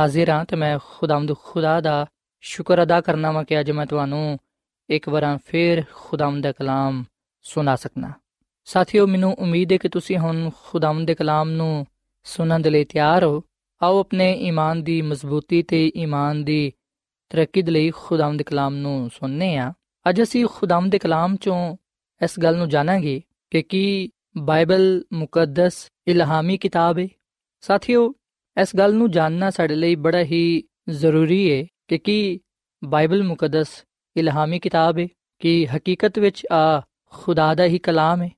ਹਾਜ਼ਰ 0.00 0.30
ਹਾਂ 0.30 0.44
ਤੇ 0.44 0.56
ਮੈਂ 0.56 0.78
ਖੁਦਾਵੰਦ 0.84 1.36
ਖੁਦਾ 1.36 1.80
ਦਾ 1.80 2.06
ਸ਼ੁਕਰ 2.40 2.82
ਅਦਾ 2.82 3.00
ਕਰਨਾ 3.00 3.32
ਵਾਂ 3.32 3.44
ਕਿ 3.44 3.60
ਅੱਜ 3.60 3.70
ਮੈਂ 3.70 3.86
ਤੁਹਾਨੂੰ 3.86 4.38
ਇੱਕ 4.92 5.08
ਵਾਰ 5.08 5.38
ਫੇਰ 5.46 5.82
ਖੁਦਾਵੰਦ 5.94 6.42
ਦਾ 6.42 6.52
ਕਲਾਮ 6.52 7.04
ਸੁਣਾ 7.42 7.76
ਸਕਣਾ 7.76 8.12
ਸਾਥੀਓ, 8.64 9.06
ਮੈਨੂੰ 9.06 9.32
ਉਮੀਦ 9.32 9.72
ਹੈ 9.72 9.76
ਕਿ 9.76 9.88
ਤੁਸੀਂ 9.88 10.18
ਹੁਣ 10.18 10.50
ਖੁਦਾਵੰਦ 10.64 11.06
ਦੇ 11.06 11.14
ਕਲਾਮ 11.14 11.50
ਨੂੰ 11.50 11.86
ਸੁਣਨ 12.24 12.62
ਦੇ 12.62 12.70
ਲਈ 12.70 12.84
ਤਿਆਰ 12.84 13.24
ਹੋ। 13.24 13.42
ਆਓ 13.82 14.00
ਆਪਣੇ 14.00 14.32
ਈਮਾਨ 14.32 14.82
ਦੀ 14.82 15.02
ਮਜ਼ਬੂਤੀ 15.02 15.62
ਤੇ 15.62 15.92
ਈਮਾਨ 15.96 16.44
ਦੀ 16.44 16.72
ਤਰੱਕੀ 17.30 17.62
ਦੇ 17.62 17.72
ਲਈ 17.72 17.90
ਖੁਦਾਵੰਦ 17.90 18.38
ਦੇ 18.38 18.44
ਕਲਾਮ 18.44 18.74
ਨੂੰ 18.74 19.10
ਸੁਣਨੇ 19.10 19.56
ਆ। 19.56 19.72
ਅੱਜ 20.08 20.22
ਅਸੀਂ 20.22 20.46
ਖੁਦਾਵੰਦ 20.46 20.92
ਦੇ 20.92 20.98
ਕਲਾਮ 20.98 21.36
ਚੋਂ 21.36 21.76
ਇਸ 22.24 22.38
ਗੱਲ 22.40 22.56
ਨੂੰ 22.56 22.68
ਜਾਣਾਂਗੇ 22.68 23.22
ਕਿ 23.50 23.62
ਕੀ 23.62 24.10
ਬਾਈਬਲ 24.36 25.04
ਮੁਕੱਦਸ 25.12 25.88
ਇਲਹਾਮੀ 26.06 26.58
ਕਿਤਾਬ 26.58 26.98
ਹੈ 26.98 27.08
ਸਾਥੀਓ, 27.60 28.12
ਇਸ 28.60 28.76
ਗੱਲ 28.76 28.94
ਨੂੰ 28.94 29.10
ਜਾਣਨਾ 29.10 29.50
ਸਾਡੇ 29.50 29.74
ਲਈ 29.74 29.94
ਬੜਾ 29.94 30.22
ਹੀ 30.22 30.62
ਜ਼ਰੂਰੀ 30.88 31.52
ਹੈ 31.52 31.66
ਕਿ 31.88 31.98
ਕੀ 31.98 32.40
ਬਾਈਬਲ 32.84 33.22
ਮੁਕੱਦਸ 33.22 33.68
ਇਲਹਾਮੀ 34.15 34.59
ਕਿਤਾਬ 34.59 34.99
ਹੈ 34.99 35.07
ਕਿ 35.41 35.65
ਹਕੀਕਤ 35.67 36.19
ਵਿੱਚ 36.19 36.45
ਆ 36.51 36.81
ਖੁਦਾ 37.13 37.53
ਦਾ 37.53 37.65
ਹੀ 37.65 37.79
ਕਲਾਮ 37.79 38.21
ਹੈ 38.21 38.29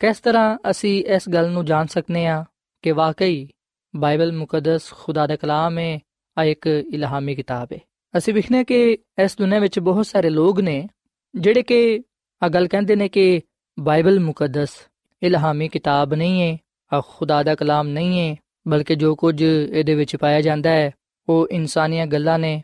ਕਿਸ 0.00 0.20
ਤਰ੍ਹਾਂ 0.20 0.56
ਅਸੀਂ 0.70 1.04
ਇਸ 1.04 1.28
ਗੱਲ 1.28 1.50
ਨੂੰ 1.50 1.64
ਜਾਣ 1.64 1.86
ਸਕਨੇ 1.86 2.26
ਆ 2.26 2.44
ਕਿ 2.84 2.92
ਵਾਕਈ 2.92 3.48
ਬਾਈਬਲ 3.94 4.32
ਮੁਕੱਦਸ 4.32 4.92
ਖੁਦਾ 4.92 5.26
ਦਾ 5.26 5.36
ਕਲਾਮ 5.36 5.78
ਹੈ 5.78 5.98
ਆ 6.36 6.44
ਇੱਕ 6.44 6.66
ਇਲਹਾਮੀ 6.66 7.34
ਕਿਤਾਬ 7.34 7.72
ਹੈ 7.72 7.78
ਅਸੀਂ 8.14 8.34
ਵਿਖਨੇ 8.34 8.64
ਕਿ 8.64 8.98
ਇਸ 9.18 9.36
ਦੁਨੀਆਂ 9.38 9.60
ਵਿੱਚ 9.60 9.78
ਬਹੁਤ 9.78 10.06
ਸਾਰੇ 10.06 10.30
ਲੋਕ 10.30 10.60
ਨੇ 10.60 10.88
ਜਿਹੜੇ 11.34 11.62
ਕਿ 11.62 12.00
ਆ 12.42 12.48
ਗੱਲ 12.48 12.68
ਕਹਿੰਦੇ 12.68 12.96
ਨੇ 12.96 13.08
ਕਿ 13.08 13.40
ਬਾਈਬਲ 13.78 14.20
ਮੁਕੱਦਸ 14.20 14.76
ਇਲਹਾਮੀ 15.22 15.68
ਕਿਤਾਬ 15.68 16.14
ਨਹੀਂ 16.14 16.42
ਹੈ 16.42 16.56
ਆ 16.92 17.00
ਖੁਦਾ 17.00 17.42
ਦਾ 17.42 17.54
ਕਲਾਮ 17.54 17.88
ਨਹੀਂ 17.88 18.20
ਹੈ 18.20 18.36
ਬਲਕਿ 18.66 18.94
ਜੋ 18.94 19.14
ਕੁਝ 19.14 19.42
ਇਹਦੇ 19.42 19.94
ਵਿੱਚ 19.94 20.16
ਪਾਇਆ 20.16 20.40
ਜਾਂਦਾ 20.40 20.70
ਹੈ 20.70 20.90
ਉਹ 21.28 21.48
ਇਨਸਾਨੀਆਂ 21.50 22.06
ਗੱਲਾਂ 22.06 22.38
ਨੇ 22.38 22.62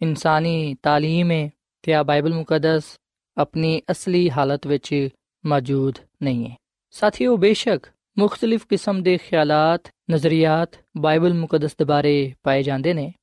ਇਨਸਾਨੀ 0.00 0.74
تعلیم 0.86 1.30
ਹੈ 1.30 1.48
ਤੇ 1.81 1.93
ਆ 1.93 2.03
ਬਾਈਬਲ 2.03 2.33
ਮੁਕੱਦਸ 2.33 2.83
ਆਪਣੀ 3.37 3.81
ਅਸਲੀ 3.91 4.29
ਹਾਲਤ 4.29 4.67
ਵਿੱਚ 4.67 5.09
ਮੌਜੂਦ 5.45 5.97
ਨਹੀਂ 6.23 6.49
ਹੈ। 6.49 6.55
ਸਾਥੀਓ, 6.91 7.37
ਬੇਸ਼ੱਕ 7.37 7.87
ਮੁxtਲਿਫ 8.19 8.65
ਕਿਸਮ 8.69 9.03
ਦੇ 9.03 9.17
ਖਿਆਲਾਤ, 9.17 9.81
ਨਜ਼ਰੀਆਤ 10.11 10.69
ਬਾਈਬਲ 10.97 11.33
ਮੁਕੱਦਸ 11.33 11.75
ਦੇ 11.75 11.85
ਬਾਰੇ 11.85 12.33
ਪਾਏ 12.43 12.63
ਜਾਂਦੇ 12.63 12.93
ਨੇ, 12.93 13.13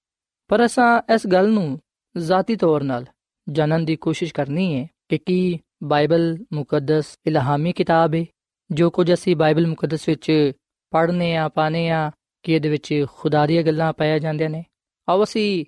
ਪਰ 0.49 0.65
ਅਸਾਂ 0.65 1.15
ਇਸ 1.15 1.27
ਗੱਲ 1.27 1.49
ਨੂੰ 1.49 1.79
ਜ਼ਾਤੀ 2.17 2.57
ਤੌਰ 2.57 2.83
'ਤੇ 2.83 3.05
ਜਾਣਨ 3.53 3.85
ਦੀ 3.85 3.97
ਕੋਸ਼ਿਸ਼ 3.97 4.35
ਕਰਨੀ 4.35 4.75
ਹੈ 4.75 4.87
ਕਿ 5.09 5.19
ਕੀ 5.19 5.59
ਬਾਈਬਲ 5.83 6.39
ਮੁਕੱਦਸ 6.53 7.19
ਇਲਹਾਮੀ 7.27 7.73
ਕਿਤਾਬ 7.73 8.15
ਹੈ, 8.15 8.25
ਜੋ 8.71 8.91
ਕੁਝ 8.91 9.13
ਅਸੀਂ 9.13 9.37
ਬਾਈਬਲ 9.37 9.67
ਮੁਕੱਦਸ 9.67 10.09
ਵਿੱਚ 10.09 10.53
ਪੜ੍ਹਨੇ 10.91 11.37
ਆ 11.37 11.49
ਪਾਣੇ 11.49 11.91
ਆ, 11.91 12.11
ਕਿ 12.43 12.53
ਇਹਦੇ 12.53 12.69
ਵਿੱਚ 12.69 13.07
ਖੁਦਾ 13.13 13.47
ਦੀਆਂ 13.47 13.63
ਗੱਲਾਂ 13.63 13.93
ਪਾਇਆ 13.93 14.19
ਜਾਂਦੀਆਂ 14.19 14.51
ਨੇ। 14.51 14.65
ਆਓ 15.09 15.25
ਅਸੀਂ 15.25 15.65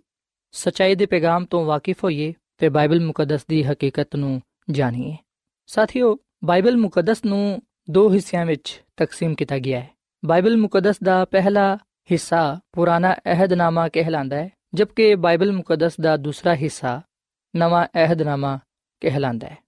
ਸਚਾਈ 0.52 0.94
ਦੇ 0.94 1.06
ਪੈਗਾਮ 1.06 1.44
ਤੋਂ 1.44 1.64
ਵਾਕਿਫ 1.64 2.04
ਹੋਈਏ। 2.04 2.34
ਤੇ 2.60 2.68
ਬਾਈਬਲ 2.68 3.00
ਮੁਕੱਦਸ 3.04 3.46
ਦੀ 3.46 3.62
ਹਕੀਕਤ 3.62 4.16
ਨੂੰ 4.16 4.42
ਜਾਣੀਏ। 4.70 5.16
ਸਾਥੀਓ, 5.66 6.18
ਬਾਈਬਲ 6.44 6.76
ਮੁਕੱਦਸ 6.76 7.24
ਨੂੰ 7.24 7.62
ਦੋ 7.90 8.12
ਹਿੱਸਿਆਂ 8.12 8.46
ਵਿੱਚ 8.46 8.82
ਤਕਸੀਮ 8.96 9.34
ਕੀਤਾ 9.34 9.58
ਗਿਆ 9.58 9.80
ਹੈ। 9.80 9.90
ਬਾਈਬਲ 10.24 10.56
ਮੁਕੱਦਸ 10.56 10.96
ਦਾ 11.02 11.24
ਪਹਿਲਾ 11.24 11.76
ਹਿੱਸਾ 12.10 12.60
ਪੁਰਾਣਾ 12.72 13.12
ਅਹਿਦਨਾਮਾ 13.12 13.88
ਕਹਿਲਾਂਦਾ 13.88 14.36
ਹੈ, 14.36 14.50
ਜਦਕਿ 14.74 15.14
ਬਾਈਬਲ 15.14 15.52
ਮੁਕੱਦਸ 15.52 16.00
ਦਾ 16.00 16.16
ਦੂਸਰਾ 16.16 16.54
ਹਿੱਸਾ 16.54 17.02
ਨਵਾਂ 17.56 17.86
ਅਹਿਦਨਾਮਾ 17.94 18.58
ਕਹਿਲਾਂਦਾ 19.00 19.48
ਹੈ। 19.48 19.58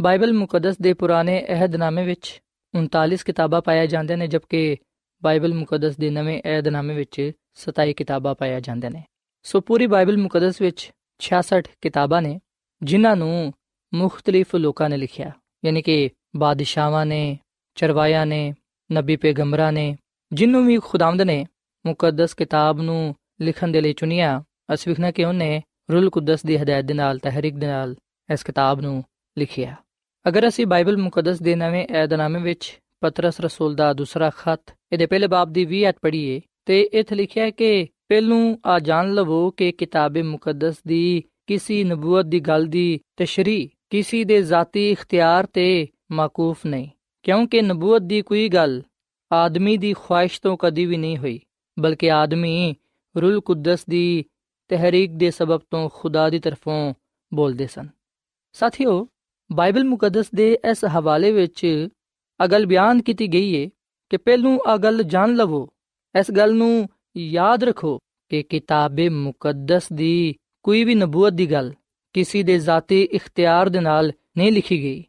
ਬਾਈਬਲ 0.00 0.32
ਮੁਕੱਦਸ 0.32 0.78
ਦੇ 0.78 0.92
ਪੁਰਾਣੇ 0.92 1.46
ਅਹਿਦਨਾਮੇ 1.48 2.04
ਵਿੱਚ 2.04 2.42
39 2.74 3.24
ਕਿਤਾਬਾਂ 3.24 3.60
ਪਾਇਆ 3.60 3.86
ਜਾਂਦੇ 3.86 4.16
ਨੇ, 4.16 4.26
ਜਦਕਿ 4.26 4.76
ਬਾਈਬਲ 5.24 5.54
ਮੁਕੱਦਸ 5.54 5.96
ਦੇ 5.96 6.10
ਨਵੇਂ 6.10 6.42
ਅਹਿਦਨਾਮੇ 6.44 6.94
ਵਿੱਚ 6.94 7.32
27 7.54 7.92
ਕਿਤਾਬਾਂ 7.92 8.34
ਪਾਇਆ 8.34 8.60
ਜਾਂਦੇ 8.60 8.90
ਨੇ। 8.90 9.04
ਸੋ 9.42 9.60
ਪੂਰੀ 9.60 9.86
ਬਾਈਬਲ 9.86 10.18
ਮੁਕੱਦਸ 10.18 10.60
ਵਿੱਚ 10.60 10.92
66 11.18 11.62
ਕਿਤਾਬਾਂ 11.80 12.22
ਨੇ, 12.22 12.40
ਜਿਨ੍ਹਾਂ 12.82 13.16
ਨੂੰ 13.16 13.52
ਮੁxtਲਿਫ 13.94 14.54
ਲੋਕਾਂ 14.54 14.90
ਨੇ 14.90 14.96
ਲਿਖਿਆ। 14.96 15.32
ਯਾਨੀ 15.64 15.82
ਕਿ 15.82 16.10
ਬਾਦਸ਼ਾਹਾਂ 16.36 17.06
ਨੇ 17.06 17.38
ਚਰਵਾਇਆਂ 17.74 18.26
ਨੇ, 18.26 18.54
ਨਬੀ 18.92 19.16
ਪੈਗੰਬਰਾਂ 19.16 19.72
ਨੇ 19.72 19.96
ਜਿਨਨੂੰ 20.32 20.66
ਵੀ 20.66 20.78
ਖੁਦਾਵੰਦ 20.78 21.22
ਨੇ 21.22 21.46
ਮੁਕੱਦਸ 21.86 22.34
ਕਿਤਾਬ 22.34 22.80
ਨੂੰ 22.80 23.14
ਲਿਖਣ 23.40 23.68
ਦੇ 23.68 23.80
ਲਈ 23.80 23.92
ਚੁਣਿਆ, 23.92 24.44
ਅਸੀਂ 24.74 24.92
ਵਿਖਣਾ 24.92 25.10
ਕਿ 25.10 25.24
ਉਹਨੇ 25.24 25.62
ਰੂਲ 25.92 26.10
ਕੁਦਸ 26.10 26.44
ਦੀ 26.46 26.56
ਹਦਾਇਤ 26.56 26.84
ਦੇ 26.84 26.94
ਨਾਲ, 26.94 27.18
ਤਹਿਰੀਕ 27.18 27.54
ਦੇ 27.54 27.66
ਨਾਲ 27.66 27.96
ਇਸ 28.32 28.44
ਕਿਤਾਬ 28.44 28.80
ਨੂੰ 28.80 29.04
ਲਿਖਿਆ। 29.38 29.76
ਅਗਰ 30.28 30.48
ਅਸੀਂ 30.48 30.66
ਬਾਈਬਲ 30.66 30.96
ਮੁਕੱਦਸ 30.96 31.42
ਦੇ 31.42 31.54
ਨਵੇਂ 31.54 31.86
ਏਧਨਾਮੇ 31.96 32.40
ਵਿੱਚ 32.40 32.80
ਪਤਰਸ 33.00 33.40
ਰਸੂਲ 33.40 33.74
ਦਾ 33.74 33.92
ਦੂਸਰਾ 33.92 34.30
ਖੱਤ, 34.30 34.74
ਇਹਦੇ 34.92 35.06
ਪਹਿਲੇ 35.06 35.26
ਬਾਬ 35.26 35.52
ਦੀ 35.52 35.64
20 35.64 35.88
ਅਧ 35.88 35.94
ਪੜ੍ਹੀਏ, 36.02 36.40
ਤੇ 36.64 36.80
ਇੱਥੇ 36.80 37.14
ਲਿਖਿਆ 37.14 37.44
ਹੈ 37.44 37.50
ਕਿ 37.50 37.88
ਪਹਿਲੂ 38.10 38.36
ਆ 38.66 38.78
ਜਾਣ 38.78 39.12
ਲਵੋ 39.14 39.50
ਕਿ 39.50 39.70
ਕਿਤਾਬੇ 39.72 40.22
ਮੁਕੱਦਸ 40.22 40.76
ਦੀ 40.86 41.22
ਕਿਸੇ 41.46 41.82
ਨਬੂਵਤ 41.84 42.24
ਦੀ 42.24 42.40
ਗੱਲ 42.40 42.66
ਦੀ 42.66 43.00
ਤਸ਼ਰੀ 43.16 43.70
ਕਿਸੇ 43.90 44.22
ਦੇ 44.24 44.40
ਜ਼ਾਤੀ 44.42 44.90
ਇਖਤਿਆਰ 44.90 45.46
ਤੇ 45.46 45.86
ਮਾਕੂਫ 46.12 46.66
ਨਹੀਂ, 46.66 46.88
ਕਿਉਂਕਿ 47.24 47.62
ਨਬੂਵਤ 47.62 48.02
ਦੀ 48.02 48.20
ਕੋਈ 48.22 48.48
ਗੱਲ 48.48 48.82
ਆਦਮੀ 49.30 49.76
ਦੀ 49.76 49.92
ਖੁਆਇਸ਼ 49.92 50.40
ਤੋਂ 50.40 50.56
ਕਦੀ 50.56 50.84
ਵੀ 50.86 50.96
ਨਹੀਂ 50.96 51.16
ਹੋਈ, 51.18 51.40
ਬਲਕਿ 51.76 52.10
ਆਦਮੀ 52.12 52.74
ਰੂਲ 53.14 53.40
ਕੁਦਸ 53.40 53.84
ਦੀ 53.90 54.24
ਤਹਿਰੀਕ 54.70 55.10
ਦੇ 55.12 55.30
ਸਬਬ 55.30 55.60
ਤੋਂ 55.70 55.88
ਖੁਦਾ 55.94 56.28
ਦੀ 56.30 56.38
ਤਰਫੋਂ 56.38 56.94
ਬੋਲਦੇ 57.32 57.66
ਸਨ। 57.66 57.88
ਸਾਥੀਓ, 58.54 59.06
ਬਾਈਬਲ 59.50 59.84
ਮੁਕੱਦਸ 59.84 60.30
ਦੇ 60.34 60.52
ਇਸ 60.70 60.84
ਹਵਾਲੇ 60.84 61.32
ਵਿੱਚ 61.32 61.88
ਅਗਲ 62.40 62.66
ਬਿਆਨ 62.66 63.02
ਕੀਤੀ 63.02 63.26
ਗਈ 63.28 63.54
ਹੈ 63.56 63.68
ਕਿ 64.10 64.16
ਪਹਿਲੂ 64.16 64.58
ਅਗਲ 64.74 65.02
ਜਾਣ 65.02 65.34
ਲਵੋ, 65.34 65.68
ਇਸ 66.14 66.30
ਗੱਲ 66.30 66.54
ਨੂੰ 66.54 66.88
ਯਾਦ 67.16 67.64
ਰੱਖੋ 67.64 67.98
ਕਿ 68.30 68.42
ਕਿਤਾਬੇ 68.42 69.08
ਮੁਕੱਦਸ 69.08 69.92
ਦੀ 69.92 70.34
ਕੋਈ 70.62 70.84
ਵੀ 70.84 70.94
ਨਬੂਵਤ 70.94 71.32
ਦੀ 71.32 71.50
ਗੱਲ 71.50 71.72
ਕਿਸੇ 72.12 72.42
ਦੇ 72.42 72.58
ਜ਼ਾਤੀ 72.58 73.02
ਇਖਤਿਆਰ 73.02 73.68
ਦੇ 73.68 73.80
ਨਾਲ 73.80 74.12
ਨਹੀਂ 74.36 74.52
ਲਿਖੀ 74.52 74.82
ਗਈ, 74.82 75.04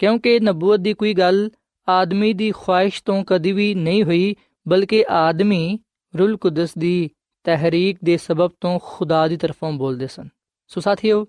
ਕਿਉਂਕਿ 0.00 0.38
ਨਬੂਵਤ 0.40 0.80
ਦੀ 0.80 0.94
ਕੋਈ 0.94 1.14
ਗੱਲ 1.14 1.50
ਆਦਮੀ 1.88 2.32
ਦੀ 2.32 2.50
ਖੁਆਇਸ਼ 2.50 3.02
ਤੋਂ 3.04 3.24
ਕਦੀ 3.26 3.52
ਵੀ 3.52 3.74
ਨਹੀਂ 3.74 4.04
ਹੋਈ, 4.04 4.34
ਬਲਕਿ 4.68 5.04
ਆਦਮੀ 5.08 5.78
ਰੂਲ 6.14 6.36
ਕੁਦਸ 6.36 6.74
ਦੀ 6.78 7.10
ਤਹਿਰੀਕ 7.44 7.98
ਦੇ 8.04 8.16
ਸਬਬ 8.16 8.50
ਤੋਂ 8.60 8.78
ਖੁਦਾ 8.82 9.26
ਦੀ 9.28 9.36
ਤਰਫੋਂ 9.36 9.72
ਬੋਲਦੇ 9.72 10.06
ਸਨ। 10.06 10.28
ਸੋ 10.70 10.80
ਸਾਥੀਓ, 10.80 11.26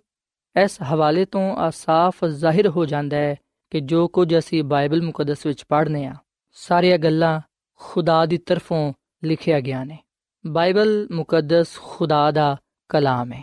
ਇਸ 0.56 0.78
ਹਵਾਲੇ 0.84 1.26
ਤੋਂ 1.26 1.56
ਆ 1.56 1.70
ਸਾਫ਼ 1.70 2.24
ਜ਼ਾਹਿਰ 2.26 2.68
ਹੋ 2.68 2.86
ਜਾਂਦਾ 2.86 3.18
ਹੈ 3.18 3.36
ਕਿ 3.72 3.80
ਜੋ 3.80 4.08
ਕੁਝ 4.08 4.38
ਅਸੀਂ 4.38 4.64
ਬਾਈਬਲ 4.64 5.02
ਮੁਕੱਦਸ 5.02 5.46
ਵਿੱਚ 5.46 5.64
ਪੜ੍ਹਨੇ 5.70 6.06
ਆ, 6.06 6.16
ਸਾਰੀਆਂ 6.52 6.98
ਗੱਲਾਂ 6.98 7.40
ਖੁਦਾ 7.80 8.26
ਦੀ 8.26 8.38
ਤਰਫੋਂ 8.38 8.94
ਲਿਖਿਆ 9.24 9.60
ਗਿਆ 9.60 9.84
ਨੇ। 9.84 9.98
ਬਾਈਬਲ 10.46 11.08
ਮੁਕੱਦਸ 11.12 11.78
ਖੁਦਾ 11.78 12.30
ਦਾ 12.32 12.56
ਕਲਾਮ 12.90 13.34
ਹੈ 13.34 13.42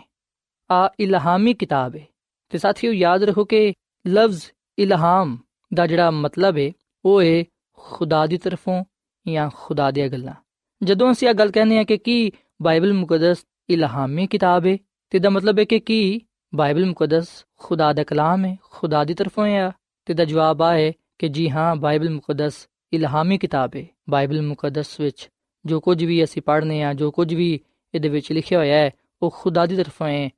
ਆ 0.69 0.89
ਇਲਹਾਮੀ 0.99 1.53
ਕਿਤਾਬ 1.53 1.95
ਹੈ 1.95 2.05
ਤੇ 2.51 2.57
ਸਾਥੀਓ 2.57 2.91
ਯਾਦ 2.91 3.23
ਰੱਖੋ 3.23 3.45
ਕਿ 3.45 3.73
ਲਫ਼ਜ਼ 4.05 4.43
ਇਲਹਾਮ 4.77 5.37
ਦਾ 5.71 5.87
ਜਿਹੜਾ 5.87 6.11
ਮਤਲਬ 6.11 6.57
ਹੈ 6.57 6.69
ਉਹ 7.05 7.21
ਹੈ 7.21 7.43
ਖੁਦਾ 7.77 8.25
ਦੀ 8.25 8.37
ਤਰਫੋਂ 8.37 8.83
ਜਾਂ 9.25 9.49
ਖੁਦਾ 9.55 9.89
ਦੀਆਂ 9.91 10.09
ਗੱਲਾਂ 10.09 10.33
ਜਦੋਂ 10.81 11.11
ਅਸੀਂ 11.11 11.27
ਇਹ 11.27 11.33
ਗੱਲ 11.33 11.51
ਕਹਿੰਦੇ 11.51 11.77
ਹਾਂ 11.77 11.85
ਕਿ 11.85 11.97
ਕੀ 11.97 12.31
ਬਾਈਬਲ 12.61 12.93
ਮੁਕੱਦਸ 12.93 13.45
ਇਲਹਾਮੀ 13.69 14.27
ਕਿਤਾਬ 14.27 14.65
ਹੈ 14.65 14.77
ਤੇ 15.11 15.19
ਦਾ 15.19 15.29
ਮਤਲਬ 15.29 15.59
ਹੈ 15.59 15.63
ਕਿ 15.63 15.79
ਕੀ 15.79 16.21
ਬਾਈਬਲ 16.53 16.85
ਮੁਕੱਦਸ 16.85 17.27
ਖੁਦਾ 17.57 17.91
ਦਾ 17.93 18.03
ਕਲਾਮ 18.03 18.45
ਹੈ 18.45 18.55
ਖੁਦਾ 18.63 19.03
ਦੀ 19.03 19.13
ਤਰਫੋਂ 19.13 19.45
ਹੈ 19.47 19.71
ਤੇ 20.07 20.13
ਦਾ 20.13 20.25
ਜਵਾਬ 20.25 20.61
ਆ 20.61 20.73
ਹੈ 20.73 20.91
ਕਿ 21.19 21.27
ਜੀ 21.27 21.49
ਹਾਂ 21.49 21.75
ਬਾਈਬਲ 21.75 22.09
ਮੁਕੱਦਸ 22.09 22.67
ਇਲਹਾਮੀ 22.93 23.37
ਕਿਤਾਬ 23.37 23.75
ਹੈ 23.75 23.85
ਬਾਈਬਲ 24.09 24.41
ਮੁਕੱਦਸ 24.41 24.99
ਵਿੱਚ 24.99 25.29
ਜੋ 25.69 25.79
ਕੁਝ 25.79 26.03
ਵੀ 26.03 26.23
ਅਸੀਂ 26.23 26.41
ਪੜ੍ਹਨੇ 26.41 26.83
ਆ, 26.83 26.93
ਜੋ 26.93 27.11
ਕੁਝ 27.11 27.33
ਵੀ 27.33 27.59
ਇਹਦੇ 27.95 28.09
ਵਿੱਚ 28.09 28.31
ਲਿਖਿਆ 28.31 28.59
ਹੋਇਆ 28.59 28.75
ਹੈ, 28.75 28.91
ਉਹ 29.21 29.35
ਖੁਦਾ 29.37 29.65
ਦੀ 29.65 29.75
ਤਰਫੋਂ 29.75 30.07
ਹੈ। 30.07 30.29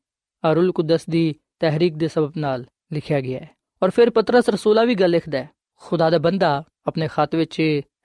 ਅਰੁਲ 0.51 0.71
ਕੁਦਸ 0.71 1.09
ਦੀ 1.09 1.35
ਤਹਿਰੀਕ 1.59 1.93
ਦੇ 1.93 2.07
ਸਬਬ 2.07 2.33
ਨਾਲ 2.37 2.65
ਲਿਖਿਆ 2.93 3.21
ਗਿਆ 3.21 3.39
ਹੈ। 3.39 3.49
ਔਰ 3.83 3.89
ਫਿਰ 3.89 4.09
ਪਤਰਸ 4.09 4.49
ਰਸੂਲਾ 4.49 4.83
ਵੀ 4.83 4.95
ਗੱਲ 4.95 5.09
ਲਿਖਦਾ 5.09 5.37
ਹੈ। 5.37 5.49
ਖੁਦਾ 5.81 6.09
ਦਾ 6.09 6.17
ਬੰਦਾ 6.17 6.63
ਆਪਣੇ 6.87 7.07
ਖਾਤ 7.07 7.35
ਵਿੱਚ 7.35 7.59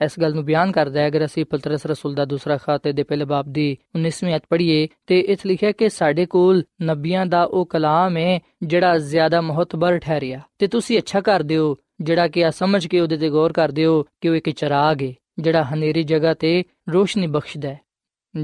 ਇਸ 0.05 0.21
ਗੱਲ 0.21 0.35
ਨੂੰ 0.35 0.45
ਬਿਆਨ 0.45 0.73
ਕਰਦਾ 0.73 1.01
ਹੈ। 1.01 1.07
ਅਗਰ 1.07 1.25
ਅਸੀਂ 1.25 1.45
ਪਤਰਸ 1.45 1.87
ਰਸੂਲ 1.87 2.15
ਦਾ 2.15 2.25
ਦੂਸਰਾ 2.25 2.57
ਖਾਤੇ 2.57 2.93
ਦੇ 2.93 3.03
ਪਹਿਲੇ 3.03 3.25
ਬਾਬ 3.25 3.47
ਦੀ 3.49 3.79
19ਵੀਂ 3.95 4.37
ਅਧ 4.37 4.41
ਪੜ੍ਹੀਏ, 4.51 4.89
ਤੇ 5.07 5.21
ਇਸ 5.21 5.47
ਲਿਖਿਆ 5.47 5.73
ਕਿ 5.73 5.89
ਸਾਡੇ 5.89 6.27
ਕੋਲ 6.27 6.65
ਨਬੀਆਂ 6.83 7.27
ਦਾ 7.27 7.45
ਉਹ 7.45 7.67
ਕਲਾਮ 7.67 8.17
ਹੈ, 8.17 8.41
ਜਿਹੜਾ 8.63 8.99
ਜ਼ਿਆਦਾ 8.99 9.41
ਮਹਤਬਰ 9.41 9.99
ਠਹਿਰਿਆ। 9.99 10.41
ਤੇ 10.59 10.67
ਤੁਸੀਂ 10.67 10.99
ਅੱਛਾ 10.99 11.21
ਕਰਦੇ 11.21 11.57
ਹੋ, 11.57 11.77
ਜਿਹੜਾ 12.01 12.29
ਕਿ 12.29 12.45
ਆ 12.45 12.51
ਸਮਝ 12.51 12.87
ਕੇ 12.87 13.01
ਉਹਦੇ 13.01 13.17
ਤੇ 13.17 13.31
ਗੌਰ 13.31 13.53
ਕਰਦੇ 13.53 13.85
ਹੋ 13.85 14.05
ਕਿ 14.21 14.29
ਉਹ 14.29 14.35
ਇੱਕ 14.35 14.51
ਚਰਾਗ 14.51 15.03
ਹੈ। 15.03 15.15
ਜਿਹੜਾ 15.39 15.65
ਹਨੇਰੀ 15.65 16.03
ਜਗ੍ਹਾ 16.03 16.35
ਤੇ 16.35 16.65
ਰੋਸ਼ਨੀ 16.93 17.27
ਬਖਸ਼ਦਾ 17.27 17.69
ਹੈ। 17.69 17.81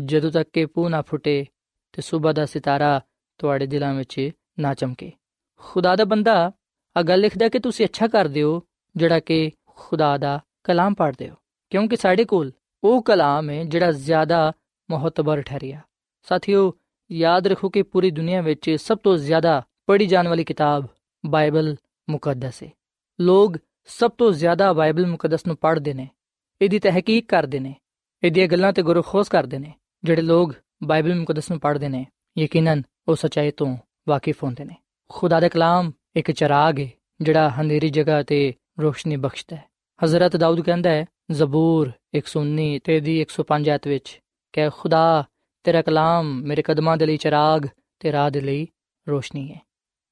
ਜਦੋਂ 0.05 0.31
ਤੱਕ 0.31 0.51
ਕਿ 0.53 0.67
ਪੂ 0.67 0.89
ਨਾ 0.89 1.03
ਫੁੱਟੇ 1.03 1.47
ਤੇ 1.93 2.03
ਸਵੇਰ 2.03 2.33
ਦਾ 2.33 2.47
ਸਿਤਾਰਾ 2.47 3.01
ਤੁਹਾਡੇ 3.39 3.67
ਦਿਲਾਂ 3.67 3.95
ਵਿੱਚ 3.95 4.31
ਨਾ 4.59 4.75
ਚਮਕੇ। 4.75 5.13
ਖੁਦਾ 5.57 5.97
ਦਾ 5.97 6.05
ਬੰਦਾ 6.05 6.53
ਆ 6.97 7.03
ਗੱਲ 7.03 7.21
ਲਿਖਦਾ 7.21 7.49
ਕਿ 7.49 7.59
ਤੁਸੀਂ 7.59 7.87
ਅੱਛਾ 7.87 8.07
ਕਰਦੇ 8.07 8.43
ਹੋ, 8.43 8.63
ਜਿਹੜਾ 8.97 9.21
ਕਿ 9.21 9.51
ਖੁਦਾ 9.67 10.19
ਦਾ 10.19 10.41
ਕਲਾਮ 10.65 10.95
ਪੜ੍ਹਦੇ 10.95 11.31
ਹੋ। 11.31 11.35
ਕਿਉਂਕਿ 11.71 11.97
ਸਾਡੇ 11.97 12.25
ਕੋਲ 12.25 12.53
ਉਹ 12.85 13.03
ਕਲਾਮ 13.03 13.51
ਹੈ 13.51 13.65
ਜਿਹੜਾ 13.65 13.93
ਜ਼ਿਆਦਾ 13.93 14.53
ਮਹਤਬਰ 14.91 15.43
ਠਹਿਰਿਆ। 15.43 15.81
ਸਾਥੀਓ, 16.23 16.75
ਯਾਦ 17.13 17.47
ਰੱਖੋ 17.47 17.69
ਕਿ 17.69 17.83
ਪੂਰੀ 17.83 18.11
ਦੁਨੀਆ 18.11 18.43
ਵਿੱਚ 18.43 18.71
ਸਭ 18.71 18.99
ਤੋਂ 18.99 19.17
ਜ਼ਿਆਦਾ 19.17 19.67
ਪੜ੍ਹੀ 19.87 20.07
ਜਾਣ 20.07 20.29
ਵਾਲੀ 20.29 20.45
ਕਿਤਾਬ 20.45 20.87
ਬਾਈਬਲ 21.27 21.77
ਮੁਕੱਦਸ 22.11 22.63
ਹੈ। 22.63 22.71
ਲੋਕ 23.21 23.57
ਸਭ 23.85 24.11
ਤੋਂ 24.11 24.33
ਜ਼ਿਆਦਾ 24.33 24.73
ਬਾਈਬਲ 24.73 25.07
ਮੁਕੱਦਸ 25.07 25.47
ਨੂੰ 25.47 25.57
ਪੜ੍ਹਦੇ 25.57 25.95
ਨੇ। 25.95 26.09
ਇਹਦੀ 26.63 26.79
ਤਹਿਕੀਕ 26.79 27.29
ਕਰਦੇ 27.29 27.61
ਨੇ। 27.61 27.75
ਇਹਦੀਆਂ 28.23 28.49
ਗੱਲਾਂ 28.49 28.73
ਤੇ 28.73 28.83
ਗੁਰਖੋਸ 28.83 29.29
ਕਰਦੇ 29.29 29.59
ਨੇ, 29.59 29.73
ਜਿਹੜੇ 30.05 30.23
ਲੋਕ 30.23 30.55
ਬਾਈਬਲ 30.83 31.15
ਮੁਕੱਦਸ 31.15 31.51
ਨੂੰ 31.51 31.61
ਪੜ੍ਹਦੇ 31.61 31.89
ਨੇ। 31.89 32.07
ਯਕੀਨਨ 32.39 32.83
ਉਹ 33.09 33.17
ਸਚਾਈ 33.17 33.51
ਤੋਂ 33.51 33.77
ਵਾਕਿਫ 34.09 34.45
ਹੁੰਦੇ 34.45 34.65
ਨੇ। 34.65 34.77
ਖੁਦਾ 35.09 35.41
ਦਾ 35.41 35.49
ਕਲਾਮ 35.49 35.93
ਇੱਕ 36.17 36.31
ਚਰਾਗ 36.31 36.81
ਹੈ 36.81 36.89
ਜਿਹੜਾ 37.21 37.51
ਹਨੇਰੀ 37.51 37.89
ਜਗ੍ਹਾ 37.89 38.23
ਤੇ 38.23 38.55
ਰੋਸ਼ਨੀ 38.81 39.17
ਬਖਸ਼ਦਾ 39.17 39.57
ਹੈ। 39.57 39.65
ਹਜ਼ਰਤ 40.05 40.37
ਦਾਊਦ 40.37 40.61
ਕਹਿੰਦਾ 40.61 40.91
ਹੈ, 40.91 41.07
ਜ਼ਬੂਰ 41.31 41.93
119 42.15 42.79
ਤੇ 42.79 43.01
ਦੀ 43.01 43.21
105 43.21 43.69
ਆਇਤ 43.69 43.89
ਵਿੱਚ 43.89 44.21
ਕਿ 44.53 44.71
ਖੁਦਾ, 44.71 45.25
ਤੇਰਾ 45.63 45.83
ਕਲਾਮ 45.83 46.43
ਮੇਰੇ 46.43 46.63
ਕਦਮਾਂ 46.63 46.97
ਦੇ 46.97 47.07
ਲਈ 47.07 47.17
ਚਰਾਗ 47.17 47.67
ਤੇ 48.01 48.13
ਰਾਹ 48.13 48.31
ਦੇ 48.31 48.41
ਲਈ 48.41 48.69
ਰੋਸ਼ਨੀ 49.09 49.53
ਹੈ 49.53 49.61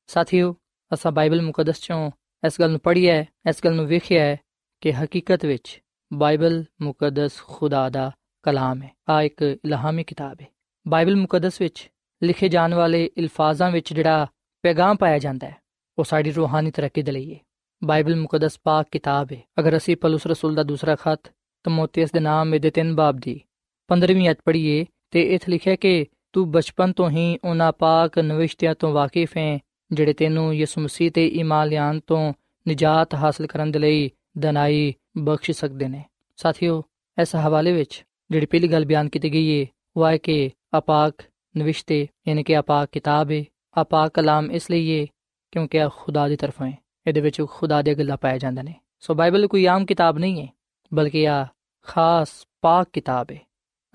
ਸਾਥੀਓ, 0.06 0.56
ਅਸਾਂ 0.94 1.12
ਬਾਈਬਲ 1.12 1.42
ਮੁਕੱਦਸ 1.42 1.80
ਚੋਂ 1.80 2.10
ਇਸ 2.46 2.60
ਗੱਲ 2.60 2.70
ਨੂੰ 2.70 2.80
ਪੜ੍ਹਿਆ 2.80 3.14
ਹੈ 3.14 3.26
ਇਸ 3.48 3.56
ਗੱਲ 3.64 3.74
ਨੂੰ 3.74 3.86
ਵੇਖਿਆ 3.86 4.24
ਹੈ 4.24 4.36
ਕਿ 4.80 4.92
ਹਕੀਕਤ 4.92 5.44
ਵਿੱਚ 5.44 5.82
ਬਾਈਬਲ 6.12 6.64
ਮੁਕੱਦਸ 6.83 7.33
ਖੁਦਾ 7.42 7.88
ਦਾ 7.90 8.12
ਕਲਾਮ 8.42 8.83
ਹੈ। 8.83 8.90
ਆ 9.09 9.23
ਇੱਕ 9.23 9.42
ਇਲਹਾਮੀ 9.42 10.05
ਕਿਤਾਬ 10.05 10.37
ਹੈ। 10.40 10.46
ਬਾਈਬਲ 10.88 11.16
ਮੁਕੱਦਸ 11.16 11.61
ਵਿੱਚ 11.61 11.90
ਲਿਖੇ 12.23 12.49
ਜਾਣ 12.49 12.75
ਵਾਲੇ 12.75 13.11
ਅਲਫਾਜ਼ਾਂ 13.18 13.70
ਵਿੱਚ 13.70 13.94
ਜਿਹੜਾ 13.94 14.27
ਪੈਗਾਮ 14.62 14.96
ਪਾਇਆ 14.96 15.18
ਜਾਂਦਾ 15.18 15.49
ਹੈ, 15.49 15.57
ਉਹ 15.99 16.05
ਸਾਡੀ 16.05 16.31
ਰੂਹਾਨੀ 16.31 16.70
ਤਰੱਕੀ 16.70 17.03
ਦੇ 17.03 17.12
ਲਈ 17.12 17.35
ਹੈ। 17.35 17.38
ਬਾਈਬਲ 17.85 18.16
ਮੁਕੱਦਸ 18.16 18.61
ਪਾਕ 18.64 18.87
ਕਿਤਾਬ 18.90 19.33
ਹੈ। 19.33 19.40
ਅਗਰ 19.59 19.77
ਅਸੀਂ 19.77 19.96
ਪਲੂਸ 19.96 20.27
ਰਸੂਲ 20.27 20.55
ਦਾ 20.55 20.62
ਦੂਸਰਾ 20.62 20.94
ਖੱਤ 20.94 21.33
ਤਮੋਥੀਅਸ 21.64 22.12
ਦੇ 22.12 22.20
ਨਾਮ 22.20 22.59
ਦੇ 22.59 22.70
ਤਿੰਨ 22.70 22.94
ਬਾਬ 22.94 23.16
ਦੀ 23.16 23.40
15ਵੀਂ 23.88 24.31
ਅਧ 24.31 24.37
ਪੜ੍ਹੀਏ 24.44 24.87
ਤੇ 25.11 25.35
ਇਥੇ 25.35 25.53
ਲਿਖਿਆ 25.53 25.77
ਕਿ 25.77 26.07
ਤੂੰ 26.33 26.51
ਬਚਪਨ 26.51 26.92
ਤੋਂ 26.92 27.11
ਹੀ 27.11 27.38
ਉਹਨਾਂ 27.44 27.73
ਪਾਕ 27.73 28.18
ਨਵਿਸ਼ਤਿਆਂ 28.18 28.75
ਤੋਂ 28.75 28.92
ਵਾਕਿਫ 28.92 29.37
ਹੈ, 29.37 29.59
ਜਿਹੜੇ 29.92 30.12
ਤੈਨੂੰ 30.12 30.55
ਯਿਸੂ 30.55 30.81
ਮਸੀਹ 30.81 31.11
ਤੇ 31.11 31.29
ਈਮਾਨ 31.29 31.68
ਲਿਆਨ 31.68 32.01
ਤੋਂ 32.07 32.33
ਨਜਾਤ 32.68 33.14
ਹਾਸਲ 33.14 33.46
ਕਰਨ 33.46 33.70
ਦੇ 33.70 33.79
ਲਈ 33.79 34.11
ਦਨਾਈ 34.38 34.94
ਬਖਸ਼ 35.18 35.51
ਸਕਦੇ 35.51 35.88
ਨੇ। 35.88 36.05
ਸਾਥੀਓ, 36.37 36.83
ਇਸ 37.20 37.37
ਹਵਾਲੇ 37.37 37.73
ਵਿੱਚ 37.73 38.05
ਜਿਹੜੀ 38.31 38.46
ਪਹਿਲੀ 38.46 38.68
ਗੱਲ 38.68 38.85
ਬਿਆਨ 38.85 39.09
ਕੀਤੀ 39.09 39.33
ਗਈ 39.33 39.61
ਹੈ 39.61 39.66
ਉਹ 39.96 40.09
ਹੈ 40.09 40.16
ਕਿ 40.16 40.51
ਅਪਾਕ 40.79 41.14
ਨਵਿਸ਼ਤੇ, 41.57 42.09
ਯਾਨੀ 42.29 42.42
ਕਿ 42.42 42.59
ਅਪਾਕ 42.59 42.88
ਕਿਤਾਬ 42.92 43.31
ਹੈ 43.31 43.44
ਆਪਾਕ 43.77 44.14
ਕਲਾਮ 44.14 44.51
ਇਸ 44.51 44.70
ਲਈ 44.70 45.01
ਹੈ 45.01 45.07
ਕਿਉਂਕਿ 45.51 45.79
ਇਹ 45.79 45.88
ਖੁਦਾ 45.96 46.29
ਦੀ 46.29 46.37
ਤਰਫੋਂ 46.37 46.66
ਹੈ 46.66 46.79
ਇਹਦੇ 47.07 47.20
ਵਿੱਚ 47.20 47.42
ਖੁਦਾ 47.51 47.83
ਦੀਆਂ 47.83 47.96
ਗੱਲਾਂ 47.96 48.16
ਪਾਇਆ 48.16 48.38
ਜਾਂਦੇ 48.38 48.62
ਨੇ। 48.62 48.75
ਸੋ 49.01 49.14
ਬਾਈਬਲ 49.14 49.46
ਕੋਈ 49.46 49.66
ਆਮ 49.66 49.87
ਕਿਤਾਬ 49.87 50.18
ਨਹੀਂ 50.18 50.42
ਹੈ 50.42 50.49
ਬਲਕਿ 50.94 51.29
ਆ 51.29 51.46
ਖਾਸ 51.83 52.29
ਪਾਕ 52.61 52.88
ਕਿਤਾਬ 52.92 53.31
ਹੈ 53.31 53.38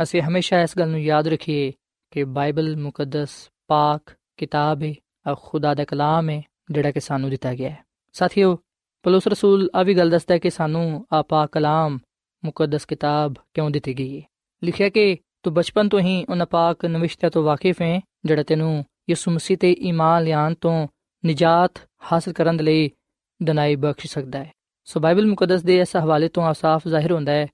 ਅਸੀਂ 0.03 0.21
ਹਮੇਸ਼ਾ 0.21 0.61
ਇਸ 0.61 0.77
ਗੱਲ 0.79 0.89
ਨੂੰ 0.89 1.01
ਯਾਦ 1.01 1.27
ਰੱਖੀਏ 1.27 1.71
ਕਿ 2.11 2.23
ਬਾਈਬਲ 2.23 2.77
ਮੁਕੱਦਸ 2.77 3.29
ਪਾਕ 3.67 4.15
ਕਿਤਾਬ 4.37 4.83
ਹੈ 4.83 4.93
ਆ 5.27 5.35
ਖੁਦਾ 5.39 5.73
ਦਾ 5.73 5.83
ਕਲਾਮ 5.83 6.29
ਹੈ 6.29 6.43
ਜਿਹੜਾ 6.71 6.91
ਕਿ 6.91 6.99
ਸਾਨੂੰ 6.99 7.29
ਦਿੱਤਾ 7.29 7.53
ਗਿਆ 7.53 7.69
ਹੈ 7.69 7.85
ਸਾਥੀਓ 8.13 8.59
ਪਲੂਸ 9.05 9.27
ਰਸੂਲ 9.27 9.69
ਆ 9.75 9.81
ਵੀ 9.83 9.93
ਗੱਲ 9.93 10.09
ਦੱਸਦਾ 10.09 10.33
ਹੈ 10.33 10.39
ਕਿ 10.39 10.49
ਸਾਨੂੰ 10.49 11.05
ਆ 11.13 11.21
ਪਾਕ 11.21 11.49
ਕਲਾਮ, 11.51 11.97
ਮੁਕੱਦਸ 12.43 12.85
ਕਿਤਾਬ 12.85 13.33
ਕਿਉਂ 13.53 13.69
ਦਿੱਤੀ 13.69 13.93
ਗਈ 13.99 14.17
ਹੈ 14.17 14.21
ਲਿਖਿਆ 14.63 14.89
ਕਿ 14.89 15.17
ਤੂੰ 15.43 15.53
ਬਚਪਨ 15.53 15.89
ਤੋਂ 15.89 15.99
ਹੀ 15.99 16.25
ਉਹਨਾਂ 16.29 16.45
ਪਾਕ 16.45 16.85
ਨਵਿਸ਼ਤਿਆਂ 16.85 17.31
ਤੋਂ 17.31 17.43
ਵਾਕਿਫ 17.43 17.81
ਹੈ, 17.81 17.99
ਜਿਹੜਾ 18.25 18.43
ਤੈਨੂੰ 18.43 18.85
ਯਿਸੂ 19.09 19.31
ਮਸੀਹ 19.31 19.57
ਤੇ 19.57 19.71
ਈਮਾਨ 19.81 20.23
ਲਿਆਉਣ 20.23 20.53
ਤੋਂ 20.53 20.87
ਨਿਜਾਤ 21.23 21.81
ਹਾਸਲ 22.11 22.33
ਕਰਨ 22.33 22.63
ਲਈ 22.63 22.89
ਦਨਾਈ 23.43 23.75
ਬਖਸ਼ 23.75 24.07
ਸਕਦਾ 24.07 24.43
ਹੈ। 24.43 24.51
ਸੋ 24.87 24.99
ਬਾਈਬਲ 24.99 25.25
ਮੁਕੱਦਸ 25.25 25.63
ਦੇ 25.63 25.79
ਇਸ 25.79 25.95
ਹਵਾਲੇ 25.95 26.27
ਤੋਂ 26.27 26.53
ਸਾਫ਼ 26.53 26.87
ਜ਼ਾਹਿਰ 26.87 27.11
ਹੁੰਦਾ 27.11 27.31
ਹੈ 27.31 27.47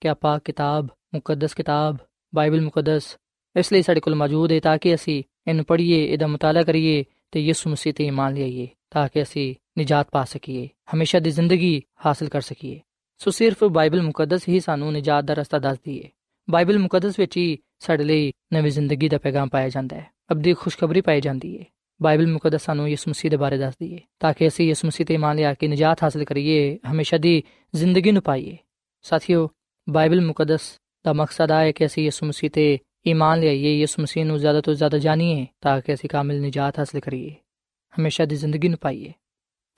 ਕਿ 0.00 0.08
ਆਪਾ 0.08 0.38
ਕਿਤਾਬ, 0.38 0.88
ਮੁਕੱਦਸ 1.14 1.54
ਕਿਤਾਬ, 1.54 1.96
ਬਾਈਬਲ 2.34 2.60
ਮੁਕੱਦਸ 2.60 3.16
ਇਸ 3.56 3.72
ਲਈ 3.72 3.82
ਸਾਡੇ 3.82 4.00
ਕੋਲ 4.00 4.14
ਮੌਜੂਦ 4.14 4.52
ਹੈ 4.52 4.60
ਤਾਂ 4.60 4.76
ਕਿ 4.78 4.94
ਅਸੀਂ 4.94 5.22
ਇਹਨੂੰ 5.48 5.64
ਪੜ੍ਹੀਏ, 5.64 6.04
ਇਹਦਾ 6.04 6.26
ਮਤਾਲਾ 6.26 6.62
ਕਰੀਏ 6.62 7.04
ਤੇ 7.32 7.40
ਯਿਸੂ 7.40 7.70
ਮਸੀਹ 7.70 7.94
ਤੇ 7.94 8.06
ਈਮਾਨ 8.06 8.34
ਲਿਆਈਏ, 8.34 8.68
ਤਾਂ 8.90 9.08
ਕਿ 9.08 9.22
ਅਸੀਂ 9.22 9.54
ਨਿਜਾਤ 9.78 10.10
ਪਾ 10.12 10.24
ਸਕੀਏ 10.24 10.68
ਹਮੇਸ਼ਾ 10.94 11.18
ਦੀ 11.18 11.30
ਜ਼ਿੰਦਗੀ 11.30 11.80
ਹਾਸਲ 12.06 12.28
ਕਰ 12.28 12.40
ਸਕੀਏ 12.40 12.80
ਸੋ 13.20 13.30
ਸਿਰਫ 13.30 13.64
ਬਾਈਬਲ 13.64 14.02
ਮੁਕੱਦਸ 14.02 14.48
ਹੀ 14.48 14.60
ਸਾਨੂੰ 14.60 14.92
ਨਿਜਾਤ 14.92 15.24
ਦਾ 15.24 15.34
ਰਸਤਾ 15.34 15.58
ਦੱਸਦੀ 15.58 16.02
ਹੈ 16.02 16.08
ਬਾਈਬਲ 16.48 16.78
ਮੁਕੱਦਸ 16.78 17.18
ਵਿੱਚ 17.18 17.36
ਹੀ 17.36 17.58
ਸਾਡੇ 17.78 18.04
ਲਈ 18.04 18.32
ਨਵੀਂ 18.52 18.70
ਜ਼ਿੰਦਗੀ 18.70 19.08
ਦਾ 19.08 19.18
ਪੈਗਾਮ 19.18 19.48
ਪਾਇਆ 19.48 19.68
ਜਾਂਦਾ 19.68 19.96
ਹੈ 19.96 20.06
ਅਬਦੀ 20.32 20.54
ਖੁਸ਼ਖਬਰੀ 20.54 21.00
ਪਾਈ 21.00 21.20
ਜਾਂਦੀ 21.20 21.58
ਹੈ 21.58 21.64
ਬਾਈਬਲ 22.00 22.26
ਮੁਕੱਦਸ 22.26 22.64
ਸਾਨੂੰ 22.64 22.88
ਯਿਸੂ 22.88 23.10
ਮਸੀਹ 23.10 23.30
ਦੇ 23.30 23.36
ਬਾਰੇ 23.36 23.58
ਦੱਸਦੀ 23.58 23.92
ਹੈ 23.94 24.00
ਤਾਂ 24.20 24.32
ਕਿ 24.34 24.48
ਅਸੀਂ 24.48 24.66
ਯਿਸੂ 24.68 24.86
ਮਸੀਹ 24.86 25.06
ਤੇ 25.06 25.14
ਇਮਾਨ 25.14 25.36
ਲਿਆ 25.36 25.54
ਕੇ 25.54 25.68
ਨਜਾਤ 25.68 26.02
ਹਾਸਲ 26.02 26.24
ਕਰੀਏ 26.24 26.78
ਹਮੇਸ਼ਾ 26.90 27.18
ਦੀ 27.18 27.42
ਜ਼ਿੰਦਗੀ 27.74 28.12
ਨੂੰ 28.12 28.22
ਪਾਈਏ 28.22 28.56
ਸਾਥੀਓ 29.04 29.48
ਬਾਈਬਲ 29.86 30.20
ਮੁਕੱਦਸ 30.20 30.70
ਦਾ 31.04 31.12
ਮਕਸਦ 31.12 31.52
ਹੈ 31.52 31.72
ਕਿ 31.72 31.86
ਅਸੀਂ 31.86 32.04
ਯਿਸੂ 32.04 32.26
ਮਸੀਹ 32.26 32.50
ਤੇ 32.50 32.78
ਇਮਾਨ 33.06 33.40
ਲਿਆਈਏ 33.40 33.78
ਯਿਸੂ 33.78 34.02
ਮਸੀਹ 34.02 34.24
ਨੂੰ 34.24 34.38
ਜ਼ਿਆਦਾ 34.38 34.60
ਤੋਂ 34.60 34.74
ਜ਼ਿਆਦਾ 34.74 34.98
ਜਾਣੀਏ 34.98 35.46
ਤਾਂ 35.60 35.80
ਕਿ 35.80 35.94
ਅਸੀਂ 35.94 36.10
ਕਾਮਿਲ 36.10 36.40
ਨਜਾਤ 36.40 36.78
ਹਾਸਲ 36.78 37.00
ਕਰੀਏ 37.00 37.34
ਹਮੇਸ਼ਾ 37.94 38.24
ਦੀ 38.24 38.36
ਜ਼ਿੰਦਗੀ 38.36 38.68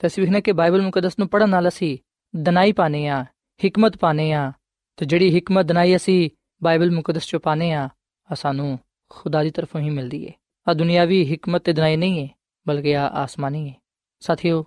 ਪਾਈਏ 0.00 0.08
ਤਸਵੀਰ 0.08 0.30
ਨੇ 0.30 0.40
ਕਿ 0.40 0.52
ਬਾਈਬਲ 0.52 0.82
ਮੁਕੱਦਸ 0.82 1.18
ਨੂੰ 1.18 1.28
ਪੜਨ 1.28 1.48
ਨਾਲ 1.48 1.68
ਅਸੀਂ 1.68 1.98
ਦਨਾਈ 2.34 2.72
ਪਾਣੇ 2.72 3.08
ਆ 3.08 3.24
ਹਕਮਤ 3.66 3.96
ਪਾਣੇ 3.96 4.32
ਆ 4.32 4.52
ਤੇ 4.96 5.06
ਜਿਹੜੀ 5.06 5.38
ਹਕਮਤ 5.38 5.66
ਦਨਾਈ 5.66 5.96
ਅਸੀਂ 5.96 6.30
ਬਾਈਬਲ 6.62 6.90
ਮੁਕੱਦਸ 6.90 7.26
ਚੋਂ 7.26 7.40
ਪਾਣੇ 7.40 7.72
ਆ 7.72 7.88
ਸਾਨੂੰ 8.30 8.78
ਖੁਦਾ 9.08 9.42
ਦੀ 9.42 9.50
ਤਰਫੋਂ 9.50 9.80
ਹੀ 9.80 9.90
ਮਿਲਦੀ 9.90 10.24
ਏ 10.24 10.32
ਆ 10.66 10.74
ਦੁਨਿਆਵੀ 10.74 11.34
ਹਕਮਤ 11.34 11.62
ਤੇ 11.62 11.72
ਦਨਾਈ 11.72 11.96
ਨਹੀਂ 11.96 12.28
ਹੈ 12.28 12.34
ਬਲਕਿ 12.66 12.96
ਆ 12.96 13.06
ਆਸਮਾਨੀ 13.06 13.68
ਹੈ 13.68 13.74
ਸਾਥੀਓ 14.20 14.62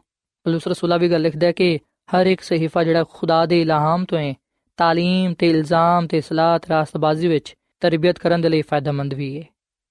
ਪਲੂਸ 0.46 0.68
ਰਸੂਲਾ 0.68 0.98
ਵੀ 0.98 1.12
ਗੱਲ 1.12 1.22
ਲਿਖਦਾ 1.22 1.48
ਹੈ 1.48 1.52
ਕਿ 1.52 1.80
ਹਰ 2.15 2.26
ਇੱਕ 2.26 2.42
ਸਹੀਫਾ 2.42 2.84
ਜਿਹੜਾ 2.84 3.04
ਖੁਦਾ 3.04 3.46
ਦੇ 3.46 3.62
ਇਲਹਾਮ 3.62 4.06
ਤੋਂ 4.06 4.18
ਹੈ 4.18 4.34
تعلیم 4.80 5.36
ਤੇ 5.39 5.50
ਇਲਜ਼ਾਮ 5.50 6.08
ਤੇ 6.08 6.22
ਸਲਾਹ 6.22 6.60
ਤੇ 6.60 6.70
ਰਾਸਤਬਾਜ਼ੀ 6.70 7.28
ਵਿੱਚ 7.28 7.56
ਤਰਬੀਅਤ 7.80 8.20
ਕਰਨ 8.20 8.42
ਦੇ 8.42 8.50
ਲਈ 8.50 8.62
ਫਾਇਦੇਮੰਦ 8.62 9.13
ਵੀ 9.13 9.38
ਹੈ 9.38 9.46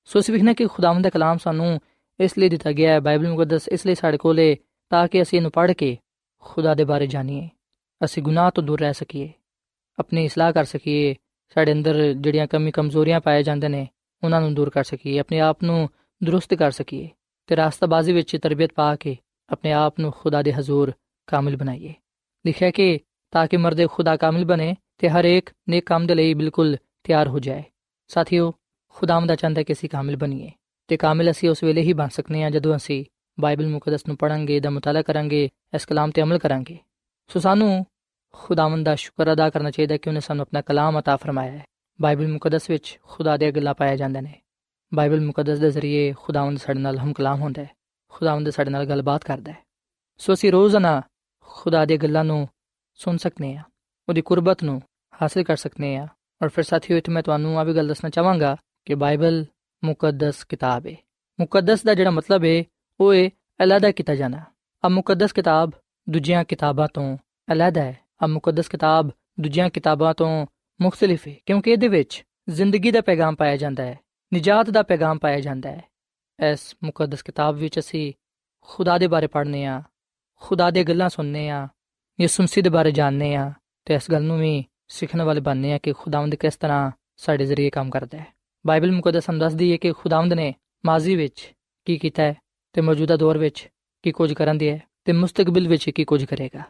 ਸੋ 0.04 0.18
ਇਸ 0.18 0.30
ਵਿਖਣਾ 0.30 0.52
ਕਿ 0.52 0.66
ਖੁਦਾਵੰਦ 0.66 1.02
ਦਾ 1.02 1.10
ਕਲਾਮ 1.10 1.38
ਸਾਨੂੰ 1.38 1.80
ਇਸ 2.20 2.38
ਲਈ 2.38 2.48
ਦਿੱਤਾ 2.48 2.72
ਗਿਆ 2.72 2.92
ਹੈ 2.92 3.00
ਬਾਈਬਲ 3.00 3.28
ਮੁਕੱਦਸ 3.28 3.68
ਇਸ 3.68 3.86
ਲਈ 3.86 3.94
ਸਾਡੇ 3.94 4.16
ਕੋਲੇ 4.16 4.56
ਤਾਂ 4.93 5.07
ਕਿ 5.07 5.21
ਅਸੀਂ 5.21 5.39
ਇਹਨੂੰ 5.39 5.51
ਪੜ੍ਹ 5.51 5.73
ਕੇ 5.73 5.97
ਖੁਦਾ 6.39 6.75
ਦੇ 6.75 6.83
ਬਾਰੇ 6.83 7.07
ਜਾਣੀਏ। 7.07 7.49
ਅਸੀਂ 8.03 8.23
ਗੁਨਾਹ 8.23 8.51
ਤੋਂ 8.51 8.63
ਦੂਰ 8.63 8.79
ਰਹਿ 8.79 8.93
ਸਕੀਏ। 8.93 9.33
ਆਪਣੀ 9.99 10.25
ਇਸਲਾਹ 10.25 10.53
ਕਰ 10.53 10.63
ਸਕੀਏ। 10.63 11.15
ਸਾਡੇ 11.53 11.71
ਅੰਦਰ 11.71 12.13
ਜਿਹੜੀਆਂ 12.13 12.47
ਕਮੀ 12.47 12.71
ਕਮਜ਼ੋਰੀਆਂ 12.71 13.19
ਪਾਏ 13.19 13.43
ਜਾਂਦੇ 13.43 13.67
ਨੇ, 13.67 13.87
ਉਹਨਾਂ 14.23 14.41
ਨੂੰ 14.41 14.53
ਦੂਰ 14.53 14.69
ਕਰ 14.69 14.83
ਸਕੀਏ। 14.83 15.19
ਆਪਣੇ 15.19 15.39
ਆਪ 15.39 15.63
ਨੂੰ 15.63 15.89
ਦਰੁਸਤ 16.23 16.53
ਕਰ 16.53 16.71
ਸਕੀਏ 16.71 17.09
ਤੇ 17.47 17.55
ਰਾਸਤਾਬਾਜ਼ੀ 17.55 18.13
ਵਿੱਚ 18.13 18.37
ਤਰਬੀਅਤ 18.37 18.73
ਪਾ 18.75 18.95
ਕੇ 18.95 19.17
ਆਪਣੇ 19.49 19.71
ਆਪ 19.71 19.99
ਨੂੰ 19.99 20.11
ਖੁਦਾ 20.11 20.41
ਦੇ 20.41 20.53
ਹਜ਼ੂਰ 20.53 20.93
ਕਾਮਿਲ 21.27 21.57
ਬਣਾਈਏ। 21.57 21.93
ਲਿਖਿਆ 22.45 22.71
ਕਿ 22.71 22.99
ਤਾਂ 23.31 23.47
ਕਿ 23.47 23.57
ਮਰਦੇ 23.57 23.87
ਖੁਦਾ 23.91 24.17
ਕਾਮਿਲ 24.17 24.45
ਬਣੇ 24.45 24.75
ਤੇ 24.97 25.09
ਹਰ 25.09 25.25
ਇੱਕ 25.25 25.49
ਨੇਕ 25.69 25.85
ਕੰਮ 25.85 26.07
ਦੇ 26.07 26.15
ਲਈ 26.15 26.33
ਬਿਲਕੁਲ 26.33 26.77
ਤਿਆਰ 27.03 27.27
ਹੋ 27.27 27.39
ਜਾਏ। 27.39 27.63
ਸਾਥੀਓ, 28.07 28.53
ਖੁਦਾਵੰਦ 28.89 29.27
ਦਾ 29.27 29.35
ਚਾਹੁੰਦਾ 29.35 29.63
ਕਿ 29.63 29.73
ਅਸੀਂ 29.73 29.89
ਕਾਮਿਲ 29.89 30.15
ਬਣੀਏ 30.15 30.51
ਤੇ 30.87 30.97
ਕਾਮਿਲ 30.97 31.31
ਅਸੀਂ 31.31 31.49
ਉਸ 31.49 31.63
ਵੇਲੇ 31.63 31.81
ਹੀ 31.81 31.93
ਬਣ 31.93 32.07
ਸਕਨੇ 32.07 32.43
ਆ 32.43 32.49
ਜਦੋਂ 32.49 32.75
ਅਸੀਂ 32.75 33.05
ਬਾਈਬਲ 33.38 33.66
ਮੁਕੱਦਸ 33.66 34.06
ਨੂੰ 34.08 34.16
ਪੜਾਂਗੇ 34.16 34.58
ਦਾ 34.60 34.70
ਮਤਾਲਾ 34.70 35.02
ਕਰਾਂਗੇ 35.02 35.48
ਇਸ 35.74 35.86
ਕਲਾਮ 35.86 36.10
ਤੇ 36.10 36.22
ਅਮਲ 36.22 36.38
ਕਰਾਂਗੇ 36.38 36.78
ਸੋ 37.30 37.40
ਸਾਨੂੰ 37.40 37.84
ਖੁਦਾਵੰਦ 38.34 38.84
ਦਾ 38.84 38.94
ਸ਼ੁਕਰ 38.94 39.32
ਅਦਾ 39.32 39.48
ਕਰਨਾ 39.50 39.70
ਚਾਹੀਦਾ 39.70 39.96
ਕਿ 39.96 40.10
ਉਹਨੇ 40.10 40.20
ਸਾਨੂੰ 40.20 40.42
ਆਪਣਾ 40.42 40.60
ਕਲਾਮ 40.60 40.98
عطا 40.98 41.16
ਫਰਮਾਇਆ 41.16 41.52
ਹੈ 41.52 41.64
ਬਾਈਬਲ 41.98 42.28
ਮੁਕੱਦਸ 42.28 42.70
ਵਿੱਚ 42.70 42.98
ਖੁਦਾ 43.02 43.36
ਦੇ 43.36 43.50
ਗੱਲਾਂ 43.52 43.74
ਪਾਇਆ 43.74 43.96
ਜਾਂਦੇ 43.96 44.20
ਨੇ 44.20 44.32
ਬਾਈਬਲ 44.92 45.20
ਮੁਕੱਦਸ 45.20 45.58
ਦੇ 45.58 45.70
ਜ਼ਰੀਏ 45.70 46.12
ਖੁਦਾਵੰਦ 46.12 46.58
ਸਾਡੇ 46.58 46.80
ਨਾਲ 46.80 46.98
ਹਮ 46.98 47.12
ਕਲਾਮ 47.12 47.40
ਹੁੰਦਾ 47.40 47.62
ਹੈ 47.62 47.68
ਖੁਦਾਵੰਦ 48.08 48.50
ਸਾਡੇ 48.50 48.70
ਨਾਲ 48.70 48.86
ਗੱਲਬਾਤ 48.86 49.24
ਕਰਦਾ 49.24 49.52
ਹੈ 49.52 49.62
ਸੋ 50.20 50.32
ਅਸੀਂ 50.32 50.52
ਰੋਜ਼ਾਨਾ 50.52 51.02
ਖੁਦਾ 51.48 51.84
ਦੇ 51.84 51.96
ਗੱਲਾਂ 51.96 52.24
ਨੂੰ 52.24 52.46
ਸੁਣ 52.98 53.16
ਸਕਨੇ 53.16 53.54
ਆ 53.56 53.62
ਉਹਦੀ 54.08 54.22
ਕੁਰਬਤ 54.22 54.64
ਨੂੰ 54.64 54.80
ਹਾਸਲ 55.14 55.42
ਕਰ 55.42 55.56
ਸਕਨੇ 55.56 55.96
ਆ 55.96 56.06
ਔਰ 56.40 56.48
ਫਿਰ 56.48 56.64
ਸਾਥੀਓ 56.64 56.96
ਇਥੇ 56.96 57.12
ਮੈਂ 57.12 57.22
ਤੁਹਾਨੂੰ 57.22 57.58
ਆ 57.58 57.64
ਵੀ 57.64 57.74
ਗੱਲ 57.76 57.88
ਦੱਸਣਾ 57.88 58.10
ਚਾਹਾਂਗਾ 58.10 58.56
ਕਿ 58.86 58.94
ਬਾਈਬਲ 58.94 59.44
ਮੁਕੱਦਸ 59.82 60.44
ਕਿਤਾਬ 60.44 60.86
ਹੈ 60.86 60.94
ਮੁਕੱਦਸ 61.38 61.82
ਦਾ 61.82 61.94
ਜਿਹੜਾ 61.94 62.10
ਮਤਲਬ 62.10 62.44
ਹੈ 62.44 62.62
ਉਹ 62.99 63.13
ਹੈ 63.13 63.29
ਅਲੱਗਾ 63.63 63.91
ਕੀਤਾ 63.91 64.15
ਜਾਣਾ 64.15 64.43
ਆ 64.85 64.89
ਮੁਕੱਦਸ 64.89 65.33
ਕਿਤਾਬ 65.33 65.71
ਦੂਜੀਆਂ 66.09 66.43
ਕਿਤਾਬਾਂ 66.43 66.87
ਤੋਂ 66.93 67.17
ਅਲੱਗਾ 67.51 67.81
ਹੈ। 67.81 67.99
ਆ 68.23 68.27
ਮੁਕੱਦਸ 68.27 68.67
ਕਿਤਾਬ 68.67 69.11
ਦੂਜੀਆਂ 69.39 69.69
ਕਿਤਾਬਾਂ 69.69 70.13
ਤੋਂ 70.13 70.45
ਮੁxtਲਿਫ 70.81 71.27
ਹੈ, 71.27 71.35
ਕਿਉਂਕਿ 71.45 71.71
ਇਹਦੇ 71.71 71.87
ਵਿੱਚ 71.87 72.23
ਜ਼ਿੰਦਗੀ 72.49 72.91
ਦਾ 72.91 73.01
ਪੈਗਾਮ 73.01 73.35
ਪਾਇਆ 73.35 73.57
ਜਾਂਦਾ 73.57 73.83
ਹੈ, 73.83 73.99
ਨਜਾਤ 74.33 74.69
ਦਾ 74.69 74.83
ਪੈਗਾਮ 74.83 75.17
ਪਾਇਆ 75.17 75.39
ਜਾਂਦਾ 75.39 75.71
ਹੈ। 75.71 75.83
ਇਸ 76.51 76.75
ਮੁਕੱਦਸ 76.83 77.23
ਕਿਤਾਬ 77.23 77.55
ਵਿੱਚ 77.55 77.79
ਅਸੀਂ 77.79 78.13
ਖੁਦਾ 78.61 78.97
ਦੇ 78.97 79.07
ਬਾਰੇ 79.07 79.27
ਪੜ੍ਹਨੇ 79.27 79.65
ਆ 79.65 79.83
ਖੁਦਾ 80.35 80.71
ਦੇ 80.71 80.83
ਗੱਲਾਂ 80.83 81.09
ਸੁਣਨੇ 81.09 81.49
ਆ 81.49 81.67
ਯਿਸੂ 82.21 82.43
ਮਸੀਹ 82.43 82.63
ਦੇ 82.63 82.69
ਬਾਰੇ 82.69 82.91
ਜਾਣਨੇ 82.91 83.35
ਆ 83.35 83.53
ਤੇ 83.85 83.93
ਇਸ 83.93 84.11
ਗੱਲ 84.11 84.23
ਨੂੰ 84.23 84.39
ਵੀ 84.39 84.65
ਸਿੱਖਣ 84.87 85.21
ਵਾਲੇ 85.21 85.41
ਬਣਨੇ 85.41 85.73
ਆ 85.73 85.77
ਕਿ 85.77 85.93
ਖੁਦਾਵੰਦ 85.93 86.35
ਕਿਸ 86.35 86.55
ਤਰ੍ਹਾਂ 86.55 86.91
ਸਾਡੇ 87.17 87.45
ਜ਼ਰੀਏ 87.45 87.69
ਕੰਮ 87.69 87.89
ਕਰਦਾ 87.89 88.17
ਹੈ। 88.17 88.25
ਬਾਈਬਲ 88.67 88.91
ਮੁਕੱਦਸ 88.91 89.29
ਹਮ 89.29 89.39
ਦੱਸਦੀ 89.39 89.71
ਹੈ 89.71 89.77
ਕਿ 89.77 89.93
ਖੁਦਾਵੰਦ 89.93 90.33
ਨੇ 90.33 90.53
ਮਾਜ਼ੀ 90.85 91.15
ਵਿੱਚ 91.15 91.53
ਕੀ 91.85 91.97
ਕੀਤਾ 91.97 92.23
ਹੈ? 92.23 92.35
ਤੇ 92.73 92.81
ਮੌਜੂਦਾ 92.81 93.15
ਦੌਰ 93.15 93.37
ਵਿੱਚ 93.37 93.67
ਕੀ 94.03 94.11
ਕੁਝ 94.11 94.33
ਕਰਨ 94.33 94.57
ਦੀ 94.57 94.69
ਹੈ 94.69 94.79
ਤੇ 95.05 95.11
ਮੁਸਤਕਬਲ 95.11 95.67
ਵਿੱਚ 95.67 95.89
ਕੀ 95.89 96.03
ਕੁਝ 96.03 96.23
ਕਰੇਗਾ। 96.25 96.61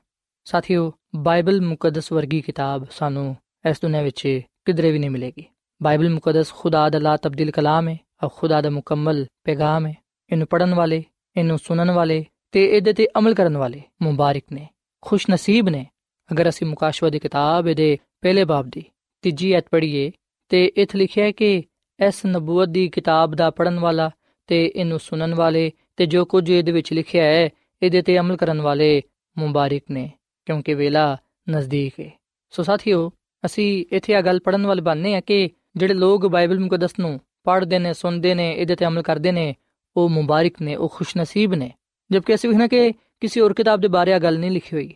ਸਾਥੀਓ, 0.47 0.91
ਬਾਈਬਲ 1.15 1.61
ਮੁਕੱਦਸ 1.61 2.11
ਵਰਗੀ 2.11 2.41
ਕਿਤਾਬ 2.41 2.85
ਸਾਨੂੰ 2.91 3.35
ਇਸ 3.69 3.81
ਦੁਨੀਆਂ 3.81 4.03
ਵਿੱਚ 4.03 4.41
ਕਿਧਰੇ 4.65 4.91
ਵੀ 4.91 4.99
ਨਹੀਂ 4.99 5.09
ਮਿਲੇਗੀ। 5.09 5.45
ਬਾਈਬਲ 5.81 6.09
ਮੁਕੱਦਸ 6.09 6.51
ਖੁਦਾ 6.53 6.89
ਦਾ 6.89 6.99
ਲਾ 6.99 7.15
ਤਬਦੀਲ 7.17 7.51
ਕਲਾਮ 7.51 7.87
ਹੈ 7.89 7.97
ਔਰ 8.23 8.29
ਖੁਦਾ 8.35 8.61
ਦਾ 8.61 8.69
ਮੁਕੰਮਲ 8.69 9.25
ਪੈਗਾਮ 9.43 9.85
ਹੈ 9.85 9.93
ਇਹਨੂੰ 10.31 10.47
ਪੜਨ 10.47 10.73
ਵਾਲੇ, 10.73 11.03
ਇਹਨੂੰ 11.37 11.57
ਸੁਣਨ 11.57 11.91
ਵਾਲੇ 11.91 12.25
ਤੇ 12.51 12.65
ਇਹਦੇ 12.65 12.93
ਤੇ 12.93 13.07
ਅਮਲ 13.19 13.33
ਕਰਨ 13.33 13.57
ਵਾਲੇ 13.57 13.81
ਮੁਬਾਰਕ 14.01 14.43
ਨੇ, 14.51 14.67
ਖੁਸ਼ 15.01 15.25
ਨਸੀਬ 15.31 15.69
ਨੇ। 15.69 15.85
ਅਗਰ 16.29 16.49
ਅਸੀਂ 16.49 16.67
ਮੁਕਾਸ਼ਵਾ 16.67 17.09
ਦੀ 17.09 17.19
ਕਿਤਾਬ 17.19 17.71
ਦੇ 17.73 17.97
ਪਹਿਲੇ 18.21 18.43
ਬਾਬ 18.45 18.69
ਦੀ 18.69 18.83
ਤੀਜੀ 19.23 19.51
ਐਤ 19.53 19.65
ਪੜ੍ਹੀਏ 19.71 20.11
ਤੇ 20.49 20.65
ਇਥੇ 20.65 20.97
ਲਿਖਿਆ 20.97 21.25
ਹੈ 21.25 21.31
ਕਿ 21.31 21.63
ਇਸ 21.99 22.25
ਨਬੂਵਤ 22.25 22.69
ਦੀ 22.69 22.87
ਕਿਤਾਬ 22.89 23.35
ਦਾ 23.35 23.49
ਪੜਨ 23.49 23.79
ਵਾਲਾ 23.79 24.09
ਤੇ 24.47 24.65
ਇਹਨੂੰ 24.75 24.99
ਸੁਣਨ 24.99 25.35
ਵਾਲੇ 25.35 25.71
ਤੇ 25.97 26.06
ਜੋ 26.06 26.23
ਕੁਝ 26.25 26.49
ਇਹਦੇ 26.49 26.71
ਵਿੱਚ 26.71 26.93
ਲਿਖਿਆ 26.93 27.23
ਹੈ, 27.23 27.49
ਇਹਦੇ 27.82 28.01
ਤੇ 28.01 28.17
ਅਮਲ 28.19 28.38
ਕਰਨ 28.38 28.62
ਵਾਲੇ 28.62 29.01
ਮੁਬਾਰਕ 29.38 29.84
ਨੇ, 29.91 30.10
ਕਿਉਂਕਿ 30.47 30.73
ਵੇਲਾ 30.73 31.17
ਨਜ਼ਦੀਕ 31.49 31.99
ਹੈ 31.99 32.10
ਸੋ 32.53 32.63
ਸਾਥੀਓ, 32.63 33.12
ਅਸੀਂ 33.43 33.86
ਇੱਥੇ 33.91 34.15
ਆ 34.15 34.21
ਗੱਲ 34.21 34.39
ਪੜਨ 34.39 34.65
ਵਾਲੇ 34.65 34.82
ਬਣਨੇ 34.82 35.15
ਆ 35.15 35.19
ਕਿ 35.21 35.49
ਜਿਹੜੇ 35.77 35.93
ਲੋਕ 35.93 36.25
ਬਾਈਬਲ 36.27 36.60
ਮੁਕੱਦਸ 36.60 36.99
ਨੂੰ 36.99 37.19
ਪੜ੍ਹਦੇ 37.43 37.79
ਨੇ, 37.79 37.93
ਸੁਣਦੇ 37.93 38.34
ਨੇ, 38.34 38.51
ਇਹਦੇ 38.51 38.75
ਤੇ 38.75 38.86
ਅਮਲ 38.86 39.01
ਕਰਦੇ 39.01 39.32
ਨੇ, 39.32 39.53
ਉਹ 39.95 40.10
ਮੁਬਾਰਕ 40.10 40.62
ਨੇ, 40.62 40.75
ਉਹ 40.75 40.89
ਖੁਸ਼ਨਸੀਬ 40.89 41.53
ਨੇ। 41.53 41.71
ਜਦਕਿ 42.10 42.36
ਅਸੀਂ 42.36 42.49
ਵੇਖਣਾ 42.49 42.67
ਕਿ 42.67 42.91
ਕਿਸੇ 43.21 43.41
ਹੋਰ 43.41 43.53
ਕਿਤਾਬ 43.53 43.82
ਦੇ 43.82 43.88
ਬਾਰੇ 43.88 44.13
ਆ 44.13 44.19
ਗੱਲ 44.19 44.39
ਨਹੀਂ 44.39 44.51
ਲਿਖੀ 44.51 44.75
ਹੋਈ, 44.75 44.93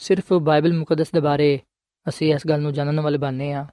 ਸਿਰਫ 0.00 0.32
ਬਾਈਬਲ 0.32 0.72
ਮੁਕੱਦਸ 0.72 1.10
ਦੇ 1.12 1.20
ਬਾਰੇ 1.20 1.58
ਅਸੀਂ 2.06 2.32
ਇਸ 2.34 2.46
ਗੱਲ 2.48 2.60
ਨੂੰ 2.60 2.72
ਜਾਣਨ 2.72 3.00
ਵਾਲੇ 3.00 3.18
ਬਣਨੇ 3.18 3.52
ਆ 3.52 3.66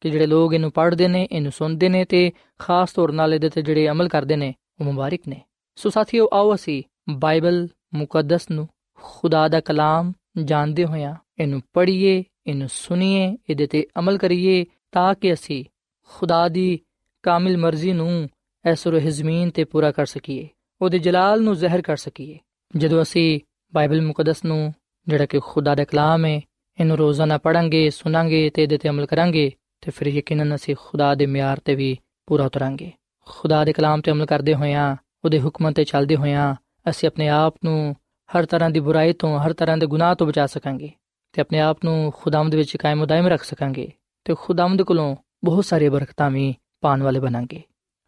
ਕਿ 0.00 0.10
ਜਿਹੜੇ 0.10 0.26
ਲੋਕ 0.26 0.54
ਇਹਨੂੰ 0.54 0.70
ਪੜ੍ਹਦੇ 0.72 1.08
ਨੇ, 1.08 1.26
ਇਹਨੂੰ 1.32 1.52
ਸੁਣਦੇ 1.52 1.88
ਨੇ 1.88 2.04
ਤੇ 2.04 2.30
ਖਾਸ 2.58 2.92
ਤੌਰ 2.92 3.12
ਨਾਲ 3.12 3.34
ਇਹਦੇ 3.34 3.48
ਤੇ 3.48 3.62
ਜਿਹੜੇ 3.62 3.88
ਅਮਲ 3.88 4.08
ਕਰਦੇ 4.08 4.36
ਨੇ, 4.36 4.52
ਉਹ 4.80 4.84
ਮੁਬਾਰਕ 4.84 5.28
ਨੇ। 5.28 5.40
ਸੋ 5.80 5.90
ਸਾਥੀਓ, 5.90 6.28
ਆਓ 6.32 6.54
ਅਸੀਂ 6.54 6.82
ਬਾਈਬਲ 7.10 7.68
ਮੁਕੱਦਸ 7.94 8.50
ਨੂੰ 8.50 8.68
ਖੁਦਾ 9.02 9.46
ਦਾ 9.48 9.60
ਕਲਾਮ 9.60 10.12
ਜਾਣਦੇ 10.44 10.84
ਹੋਇਆਂ 10.84 11.14
ਇਹਨੂੰ 11.38 11.60
ਪੜ੍ਹੀਏ, 11.72 12.22
ਇਹਨੂੰ 12.46 12.68
ਸੁਣੀਏ, 12.68 13.36
ਇਹਦੇ 13.50 13.66
ਤੇ 13.66 13.86
ਅਮਲ 13.98 14.18
ਕਰੀਏ, 14.18 14.64
ਤਾਂ 14.92 15.14
ਕਿ 15.14 15.32
ਅਸੀਂ 15.32 15.64
ਖੁਦਾ 16.10 16.48
ਦੀ 16.48 16.80
ਕਾਮਿਲ 17.22 17.56
ਮਰਜ਼ੀ 17.56 17.92
ਨੂੰ 17.92 18.28
ਇਸ 18.64 18.86
ਰੋਹ 18.86 19.08
ਜ਼ਮੀਨ 19.10 19.50
ਤੇ 19.50 19.64
ਪੂਰਾ 19.64 19.92
ਕਰ 19.92 20.06
ਸਕੀਏ, 20.06 20.48
ਉਹਦੇ 20.80 20.98
ਜਲਾਲ 20.98 21.42
ਨੂੰ 21.42 21.56
ਜ਼ਹਿਰ 21.56 21.82
ਕਰ 21.82 21.96
ਸਕੀਏ। 21.96 22.38
ਜਦੋਂ 22.76 23.02
ਅਸੀਂ 23.02 23.40
ਬਾਈਬਲ 23.72 24.02
ਮੁਕੱਦਸ 24.02 24.44
ਨੂੰ, 24.44 24.72
ਜਿਹੜਾ 25.06 25.26
ਕਿ 25.26 25.40
ਖੁਦਾ 25.40 25.74
ਦਾ 25.74 25.84
ਕਲਾਮ 25.84 26.24
ਹੈ 26.24 26.40
ਇਹਨੂੰ 26.78 26.96
ਰੋਜ਼ਾਨਾ 26.96 27.38
ਪੜਾਂਗੇ 27.38 27.88
ਸੁਣਾਂਗੇ 27.90 28.48
ਤੇ 28.50 28.62
ਇਹਦੇ 28.62 28.78
ਤੇ 28.78 28.88
ਅਮਲ 28.88 29.06
ਕਰਾਂਗੇ, 29.06 29.50
ਤੇ 29.80 29.90
ਫਿਰ 29.90 30.08
ਯਕੀਨਨ 30.08 30.54
ਅਸੀਂ 30.54 30.76
ਖੁਦਾ 30.78 31.14
ਦੇ 31.14 31.26
ਮਿਆਰ 31.26 31.60
ਤੇ 31.64 31.74
ਵੀ 31.74 31.96
ਪੂਰਾ 32.26 32.44
ਉਤਰਾਂਗੇ। 32.44 32.92
ਖੁਦਾ 33.26 33.64
ਦੇ 33.64 33.72
ਕਲਾਮ 33.72 34.00
ਤੇ 34.00 34.10
ਅਮਲ 34.10 34.26
ਕਰਦੇ 34.26 34.54
ਹੋਇਆਂ 34.54 34.96
ਉਹਦੇ 35.23 35.39
ਹੁਕਮਾਂ 35.39 35.71
ਤੇ 35.71 35.83
ਚੱਲਦੇ 35.83 36.15
ਹੋਇਆਂ 36.15 36.53
ਅਸੀਂ 36.89 37.07
ਆਪਣੇ 37.07 37.27
ਆਪ 37.29 37.55
ਨੂੰ 37.63 37.95
ਹਰ 38.29 38.45
ਤਰ੍ਹਾਂ 38.45 38.69
ਦੀ 38.69 38.79
ਬੁਰਾਈ 38.79 39.13
ਤੋਂ 39.13 39.39
ਹਰ 39.39 39.53
ਤਰ੍ਹਾਂ 39.53 39.77
ਦੇ 39.77 39.85
ਗੁਨਾਹ 39.85 40.15
ਤੋਂ 40.15 40.27
ਬਚਾ 40.27 40.45
ਸਕਾਂਗੇ 40.45 40.91
ਤੇ 41.33 41.41
ਆਪਣੇ 41.41 41.59
ਆਪ 41.59 41.85
ਨੂੰ 41.85 42.11
ਖੁਦਾਵੰਦ 42.11 42.55
ਵਿੱਚ 42.55 42.75
ਕਾਇਮ 42.77 43.01
ਉਦਾਇਮ 43.01 43.27
ਰੱਖ 43.27 43.43
ਸਕਾਂਗੇ 43.43 43.91
ਤੇ 44.25 44.35
ਖੁਦਾਵੰਦ 44.35 44.81
ਕੋਲੋਂ 44.81 45.15
ਬਹੁਤ 45.45 45.65
ਸਾਰੀਆਂ 45.65 45.91
ਬਰਕਤਾਂ 45.91 46.29
ਵੀ 46.31 46.53
ਪਾਣ 46.81 47.03
ਵਾਲੇ 47.03 47.19
ਬਣਾਂਗੇ 47.19 47.61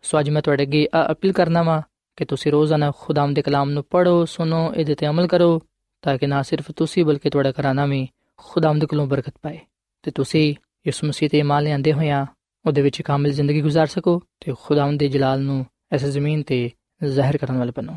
ਸੋ 0.03 0.19
ਅੱਜ 0.19 0.29
ਮੈਂ 0.29 0.41
ਤੁਹਾਡੇ 0.41 0.63
ਅੱਗੇ 0.63 0.87
ਅਪੀਲ 1.11 1.31
ਕਰਨਾ 1.31 1.63
ਵਾਂ 1.63 1.81
ਕਿ 2.17 2.25
ਤੁਸੀਂ 2.25 2.51
ਰੋਜ਼ਾਨਾ 2.51 2.91
ਖੁਦਾਮ 2.97 3.33
ਦੇ 3.33 3.41
ਕਲਾਮ 3.41 3.69
ਨੂੰ 3.69 3.83
ਪੜੋ 3.83 4.25
ਸੁਨੋ 4.25 4.73
ਇਹਦੇ 4.73 4.95
ਤੇ 4.95 5.07
ਅਮਲ 5.07 5.27
ਕਰੋ 5.27 5.59
ਤਾਂ 6.03 6.17
ਕਿ 6.17 6.27
ਨਾ 6.27 6.41
ਸਿਰਫ 6.41 6.71
ਤੁਸੀਂ 6.71 7.05
ਬਲਕਿ 7.05 7.29
ਤੁਹਾਡਾ 7.29 7.51
ਘਰਾਨਾ 7.51 7.85
ਵੀ 7.85 8.07
ਖੁਦਾਮ 8.37 8.79
ਦੇ 8.79 8.85
ਕੋਲੋਂ 8.85 9.07
ਬਰਕਤ 9.07 9.33
ਪਾਏ 9.41 9.59
ਤੇ 10.03 10.11
ਤੁਸੀਂ 10.11 10.55
ਇਸ 10.85 11.03
ਮਸੀਹ 11.03 11.29
ਤੇ 11.29 11.39
ਇਮਾਨ 11.39 11.63
ਲਿਆਂਦੇ 11.63 11.93
ਹੋਇਆਂ 11.93 12.25
ਉਹਦੇ 12.65 12.81
ਵਿੱਚ 12.81 13.01
ਕਾਮਿਲ 13.01 13.33
ਜ਼ਿੰਦਗੀ 13.33 13.61
گزار 13.61 13.85
ਸਕੋ 13.85 14.21
ਤੇ 14.39 14.53
ਖੁਦਾਮ 14.61 14.97
ਦੇ 14.97 15.07
ਜਲਾਲ 15.07 15.41
ਨੂੰ 15.41 15.65
ਇਸ 15.95 16.05
ਜ਼ਮੀਨ 16.05 16.41
ਤੇ 16.43 16.69
ਜ਼ਾਹਿਰ 17.04 17.36
ਕਰਨ 17.36 17.58
ਵਾਲੇ 17.58 17.72
ਬਣੋ। 17.76 17.96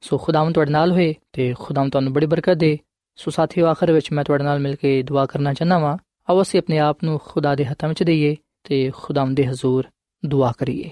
ਸੋ 0.00 0.18
ਖੁਦਾਮ 0.18 0.52
ਤੁਹਾਡੇ 0.52 0.70
ਨਾਲ 0.70 0.92
ਹੋਏ 0.92 1.14
ਤੇ 1.32 1.54
ਖੁਦਾਮ 1.58 1.88
ਤੁਹਾਨੂੰ 1.88 2.12
ਬੜੀ 2.12 2.26
ਬਰਕਤ 2.26 2.54
ਦੇ। 2.54 2.78
ਸੋ 3.16 3.30
ਸਾਥੀਓ, 3.30 3.66
ਆਖਰ 3.66 3.92
ਵਿੱਚ 3.92 4.12
ਮੈਂ 4.12 4.24
ਤੁਹਾਡੇ 4.24 4.44
ਨਾਲ 4.44 4.58
ਮਿਲ 4.58 4.76
ਕੇ 4.76 5.02
ਦੁਆ 5.02 5.26
ਕਰਨਾ 5.26 5.54
ਚਾਹੁੰਦਾ 5.54 5.78
ਵਾਂ। 5.78 5.98
ਆਓ 6.30 6.42
ਅਸੀਂ 6.42 6.60
ਆਪਣੇ 6.60 6.78
ਆਪ 6.78 7.04
ਨੂੰ 7.04 7.20
ਖੁਦਾ 7.24 7.54
ਦੇ 7.54 7.64
ਹੱਥਾਂ 7.64 7.88
ਵਿੱਚ 7.88 8.02
ਦਈਏ 8.02 8.36
ਤੇ 8.64 8.90
ਖੁਦਾਮ 8.94 9.34
ਦੇ 9.34 9.46
ਹਜ਼ੂਰ 9.46 9.86
ਦੁਆ 10.26 10.52
ਕਰੀਏ। 10.58 10.90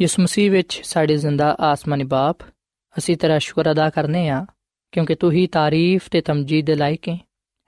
ਇਸ 0.00 0.20
ਮਸੀਹ 0.20 0.50
ਵਿੱਚ 0.50 0.80
ਸਾਡੇ 0.84 1.16
ਜ਼ਿੰਦਾ 1.16 1.56
ਆਸਮਾਨੀ 1.60 2.04
ਬਾਪ, 2.04 2.36
ਅਸੀਂ 2.98 3.16
ਤੇਰਾ 3.16 3.38
ਸ਼ੁਕਰ 3.38 3.70
ਅਦਾ 3.70 3.90
ਕਰਨੇ 3.90 4.28
ਆ, 4.28 4.46
ਕਿਉਂਕਿ 4.92 5.14
ਤੂੰ 5.14 5.32
ਹੀ 5.32 5.46
ਤਾਰੀਫ 5.46 6.08
ਤੇ 6.10 6.20
ਤਮਜੀਦ 6.20 6.66
ਦੇ 6.66 6.74
ਲਾਇਕ 6.74 7.08
ਹੈ 7.08 7.18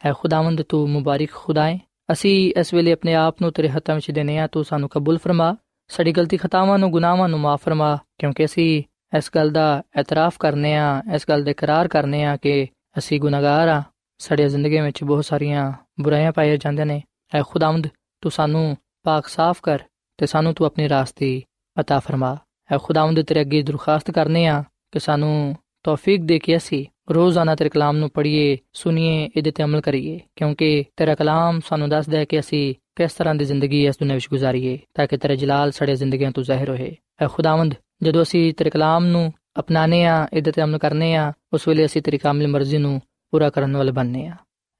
ਹੈ 0.06 0.12
ਖੁਦਾਵੰਦ, 0.12 0.62
ਤੂੰ 0.62 0.90
ਮੁਬਾਰਕ 0.90 1.30
ਖੁਦਾ 1.30 1.68
ਹੈ 1.68 1.78
ਅਸੀਂ 2.12 2.52
ਇਸ 2.60 2.74
ਵੇਲੇ 2.74 2.92
ਆਪਣੇ 2.92 3.14
ਆਪ 3.14 3.36
ਨੂੰ 3.42 3.52
ਤੇਰੇ 3.52 3.68
ਹੱਥਾਂ 3.68 3.94
ਵਿੱਚ 3.94 4.10
ਦੇਨੇ 4.10 4.38
ਆ, 4.38 4.46
ਤੂੰ 4.46 4.64
ਸਾਨੂੰ 4.64 4.88
ਕਬੂਲ 4.88 5.18
ਫਰਮਾ। 5.18 5.56
ਸਾਡੀ 5.88 6.12
ਗਲਤੀ 6.12 6.36
ਖਤਾਵਾਂ 6.36 6.78
ਨੂੰ, 6.78 6.90
ਗੁਨਾਹਾਂ 6.90 7.28
ਨੂੰ 7.28 7.40
ਮਾਫ 7.40 7.62
ਫਰਮਾ, 7.62 7.98
ਕਿਉਂਕਿ 8.18 8.44
ਅਸੀਂ 8.44 8.82
ਇਸ 9.17 9.29
ਗੱਲ 9.35 9.49
ਦਾ 9.49 9.83
ਇਤਰਾਫ 9.99 10.37
ਕਰਨੇ 10.39 10.75
ਆ 10.75 11.01
ਇਸ 11.15 11.25
ਗੱਲ 11.29 11.43
ਦੇ 11.43 11.51
ਇਕਰਾਰ 11.51 11.87
ਕਰਨੇ 11.87 12.23
ਆ 12.25 12.35
ਕਿ 12.37 12.67
ਅਸੀਂ 12.97 13.19
ਗੁਨਾਹਗਾਰ 13.19 13.67
ਆ 13.67 13.81
ਸਾਡੀ 14.19 14.47
ਜ਼ਿੰਦਗੀ 14.49 14.79
ਵਿੱਚ 14.79 15.03
ਬਹੁਤ 15.03 15.25
ਸਾਰੀਆਂ 15.25 15.71
ਬੁਰਾਈਆਂ 16.01 16.31
ਪਾਈਆਂ 16.31 16.57
ਜਾਂਦੀਆਂ 16.57 16.85
ਨੇ 16.85 17.01
ਐ 17.35 17.41
ਖੁਦਾਵੰਦ 17.41 17.87
ਤੂੰ 18.23 18.31
ਸਾਨੂੰ 18.31 18.75
ਪਾਕ 19.03 19.27
ਸਾਫ਼ 19.27 19.61
ਕਰ 19.61 19.79
ਤੇ 20.19 20.25
ਸਾਨੂੰ 20.25 20.53
ਤੂੰ 20.53 20.67
ਆਪਣੀ 20.67 20.89
ਰਾਸਤੇ 20.89 21.41
عطا 21.77 21.99
ਫਰਮਾ 21.99 22.37
ਐ 22.69 22.77
ਖੁਦਾਵੰਦ 22.77 23.21
ਤੇਰੇ 23.21 23.41
ਅੱਗੇ 23.41 23.61
ਦਰਖਾਸਤ 23.61 24.11
ਕਰਨੇ 24.11 24.45
ਆ 24.47 24.63
ਕਿ 24.91 24.99
ਸਾਨੂੰ 24.99 25.55
ਤੌਫੀਕ 25.83 26.21
ਦੇ 26.21 26.39
ਕੇ 26.39 26.57
ਅਸੀਂ 26.57 26.85
ਰੋਜ਼ਾਨਾ 27.11 27.55
ਤੇਰੇ 27.55 27.69
ਕਲਾਮ 27.69 27.97
ਨੂੰ 27.97 28.09
ਪੜ੍ਹੀਏ 28.09 28.57
ਸੁਣੀਏ 28.73 29.29
ਇਹਦੇ 29.35 29.51
ਤੇ 29.51 29.63
ਅਮਲ 29.63 29.81
ਕਰੀਏ 29.81 30.19
ਕਿਉਂਕਿ 30.35 30.85
ਤੇਰਾ 30.97 31.15
ਕਲਾਮ 31.15 31.59
ਸਾਨੂੰ 31.59 31.89
ਦੱਸਦਾ 31.89 32.17
ਹੈ 32.17 32.25
ਕਿ 32.25 32.39
ਅਸੀਂ 32.39 32.73
ਕਿਸ 32.95 33.13
ਤਰ੍ਹਾਂ 33.13 33.35
ਦੀ 33.35 33.45
ਜ਼ਿੰਦਗੀ 33.45 33.85
ਇਸ 33.85 33.97
ਦੁਨੀਆਂ 33.99 34.15
ਵਿੱਚ 34.15 34.27
ਗੁਜ਼ਾਰੀਏ 34.29 34.77
ਤਾਂ 34.93 35.07
ਕਿ 35.07 35.17
ਤੇਰਾ 35.17 35.35
ਜਲਾਲ 35.35 35.71
ਸਾਡੇ 35.71 35.95
ਜ਼ਿੰਦਗੀਆਂ 35.95 36.31
ਤੋਂ 36.31 36.43
ਜ਼ਾਹਿਰ 36.43 36.69
ਹੋਏ 36.69 36.95
ਐ 37.21 37.27
ਖੁਦਾਵੰਦ 37.27 37.73
ਜਦੋਂ 38.02 38.22
ਅਸੀਂ 38.22 38.54
ਤੇਰੇ 38.54 38.70
ਕਲਾਮ 38.70 39.04
ਨੂੰ 39.04 39.32
ਅਪਣਾਣੇ 39.58 40.04
ਆ 40.04 40.28
ਇਹਦੇ 40.32 40.52
ਤੇ 40.52 40.62
ਅਮਲ 40.62 40.78
ਕਰਨੇ 40.78 41.14
ਆ 41.14 41.32
ਉਸ 41.52 41.68
ਵੇਲੇ 41.68 41.84
ਅਸੀਂ 41.84 42.02
ਤੇਰੀ 42.02 42.18
ਕਾਮਿਲ 42.18 42.48
ਮਰਜ਼ੀ 42.48 42.78
ਨੂੰ 42.78 43.00
ਪੂਰਾ 43.30 43.50
ਕਰਨ 43.50 43.76
ਵਾਲੇ 43.76 43.92
ਬਣਨੇ 43.92 44.26
ਆ 44.26 44.34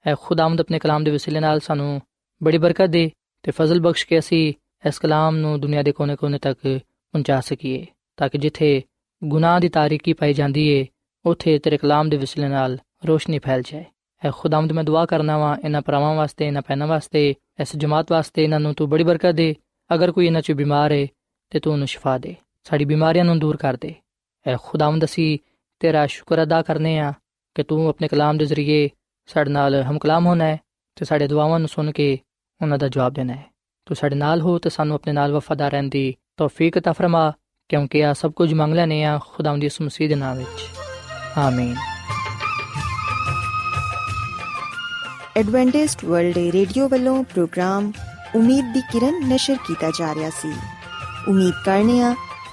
ਐ 0.06 0.14
ਖੁਦਾਵੰਦ 0.20 0.60
ਆਪਣੇ 0.60 0.78
ਕਲਾਮ 0.78 1.04
ਦੇ 1.04 1.10
ਵਸੀਲੇ 1.10 1.40
ਨਾਲ 1.40 1.60
ਸਾਨੂੰ 1.60 2.00
ਬੜੀ 2.42 2.58
ਬਰਕਤ 2.58 2.86
ਦੇ 2.86 3.10
ਤੇ 3.42 3.50
ਫਜ਼ਲ 3.50 3.80
ਬਖਸ਼ 3.80 4.06
ਕੇ 4.06 4.18
ਅਸੀਂ 4.18 4.54
ਇਸ 4.88 4.98
ਕਲਾਮ 4.98 5.36
ਨੂੰ 5.36 5.60
ਦੁਨੀਆ 5.60 5.82
ਦੇ 5.82 5.92
ਕੋਨੇ-ਕੋਨੇ 5.92 6.38
ਤੱਕ 6.38 6.58
ਪਹੁੰਚਾ 7.12 7.40
ਸਕੀਏ, 7.40 7.86
ਤਾਂ 8.16 8.28
ਕਿ 8.28 8.38
ਜਿੱਥੇ 8.38 8.82
ਗੁਨਾਹ 9.24 9.60
ਦੀ 9.60 9.68
ਤਾਰੀਕੀ 9.68 10.12
ਪਾਈ 10.12 10.32
ਜਾਂਦੀ 10.32 10.68
ਏ, 10.68 10.86
ਉਥੇ 11.26 11.58
ਤੇਰੇ 11.58 11.76
ਕਲਾਮ 11.76 12.08
ਦੇ 12.08 12.16
ਵਸੀਲੇ 12.16 12.48
ਨਾਲ 12.48 12.78
ਰੋਸ਼ਨੀ 13.06 13.38
ਫੈਲ 13.38 13.62
ਜਾਏ। 13.62 13.84
ਐ 14.24 14.30
ਖੁਦਾਵੰਦ 14.30 14.72
ਮੈਂ 14.72 14.84
ਦੁਆ 14.84 15.06
ਕਰਨਾ 15.06 15.38
ਵਾਂ 15.38 15.56
ਇਹਨਾਂ 15.64 15.82
ਪਰਾਵਾਂ 15.82 16.14
ਵਾਸਤੇ, 16.14 16.46
ਇਹਨਾਂ 16.46 16.62
ਪੈਨਾਂ 16.62 16.86
ਵਾਸਤੇ, 16.86 17.34
ਇਸ 17.60 17.76
ਜਮਾਤ 17.76 18.12
ਵਾਸਤੇ 18.12 18.44
ਇਹਨਾਂ 18.44 18.60
ਨੂੰ 18.60 18.74
ਤੂੰ 18.74 18.88
ਬੜੀ 18.88 19.04
ਬਰਕਤ 19.04 19.30
ਦੇ, 19.30 19.56
ਅਗਰ 19.94 20.12
ਕੋਈ 20.12 20.26
ਇਹਨਾਂ 20.26 20.40
'ਚ 20.40 20.52
ਬਿਮਾਰ 20.52 20.92
ਏ 20.92 21.08
ਤੇ 21.50 21.60
ਤੂੰ 21.60 21.72
ਉਹਨੂੰ 21.72 21.86
ਸ਼ਿਫਾ 21.86 22.18
ਦੇ। 22.18 22.36
ਸਾਡੀ 22.63 22.85
ਬਿਮਾਰੀਆਂ 22.85 23.25
ਨੂੰ 23.25 23.39
ਦੂਰ 23.39 23.57
ਕਰ 23.57 23.77
ਦੇ 23.81 23.93
ਐ 24.47 24.55
ਖੁਦਾਵੰਦ 24.63 25.05
ਅਸੀਂ 25.05 25.39
ਤੇਰਾ 25.79 26.07
ਸ਼ੁਕਰ 26.07 26.43
ਅਦਾ 26.43 26.61
ਕਰਨੇ 26.61 26.99
ਆ 26.99 27.13
ਕਿ 27.55 27.63
ਤੂੰ 27.63 27.87
ਆਪਣੇ 27.89 28.07
ਕਲਾਮ 28.07 28.37
ਦੇ 28.37 28.45
ਜ਼ਰੀਏ 28.45 28.89
ਸਾਡੇ 29.27 29.49
ਨਾਲ 29.49 29.83
ਹਮ 29.83 29.97
ਕਲਾਮ 29.97 30.25
ਹੋਣਾ 30.25 30.45
ਹੈ 30.45 30.59
ਤੇ 30.95 31.05
ਸਾਡੇ 31.05 31.27
ਦੁਆਵਾਂ 31.27 31.59
ਨੂੰ 31.59 31.67
ਸੁਣ 31.67 31.91
ਕੇ 31.91 32.17
ਉਹਨਾਂ 32.61 32.77
ਦਾ 32.77 32.87
ਜਵਾਬ 32.87 33.13
ਦੇਣਾ 33.13 33.33
ਹੈ 33.33 33.43
ਤੂੰ 33.85 33.95
ਸਾਡੇ 33.95 34.15
ਨਾਲ 34.15 34.41
ਹੋ 34.41 34.57
ਤੇ 34.59 34.69
ਸਾਨੂੰ 34.69 34.95
ਆਪਣੇ 34.95 35.13
ਨਾਲ 35.13 35.31
ਵਫਾਦਾਰ 35.31 35.71
ਰਹਿਣ 35.71 35.89
ਦੀ 35.89 36.15
ਤੌਫੀਕ 36.37 36.77
عطا 36.77 36.93
ਫਰਮਾ 36.93 37.33
ਕਿਉਂਕਿ 37.69 38.05
ਆ 38.05 38.13
ਸਭ 38.13 38.31
ਕੁਝ 38.31 38.53
ਮੰਗ 38.53 38.73
ਲੈਨੇ 38.73 39.03
ਆ 39.03 39.19
ਖੁਦਾਵੰਦ 39.25 39.61
ਦੀ 39.61 39.69
ਮਸੀਹ 39.81 40.09
ਦੇ 40.09 40.15
ਨਾਮ 40.15 40.37
ਵਿੱਚ 40.37 40.65
ਆਮੀਨ 41.37 41.75
ਐਡਵੈਂਟਿਸਟ 45.37 46.05
ਵਰਲਡ 46.05 46.37
ਰੇਡੀਓ 46.37 46.87
ਵੱਲੋਂ 46.89 47.23
ਪ੍ਰੋਗਰਾਮ 47.23 47.91
ਉਮੀਦ 48.35 48.73
ਦੀ 48.73 48.81
ਕਿਰਨ 48.91 49.27
ਨਿਸ਼ਰ 49.27 49.55
ਕੀਤਾ 49.67 49.91
ਜਾ 49.99 50.13
ਰਿਹਾ 50.15 50.29
ਸੀ 50.29 50.53
ਉਮੀਦ 51.27 51.53
ਕਰਨੇ 51.65 52.01
ਆ 52.01 52.15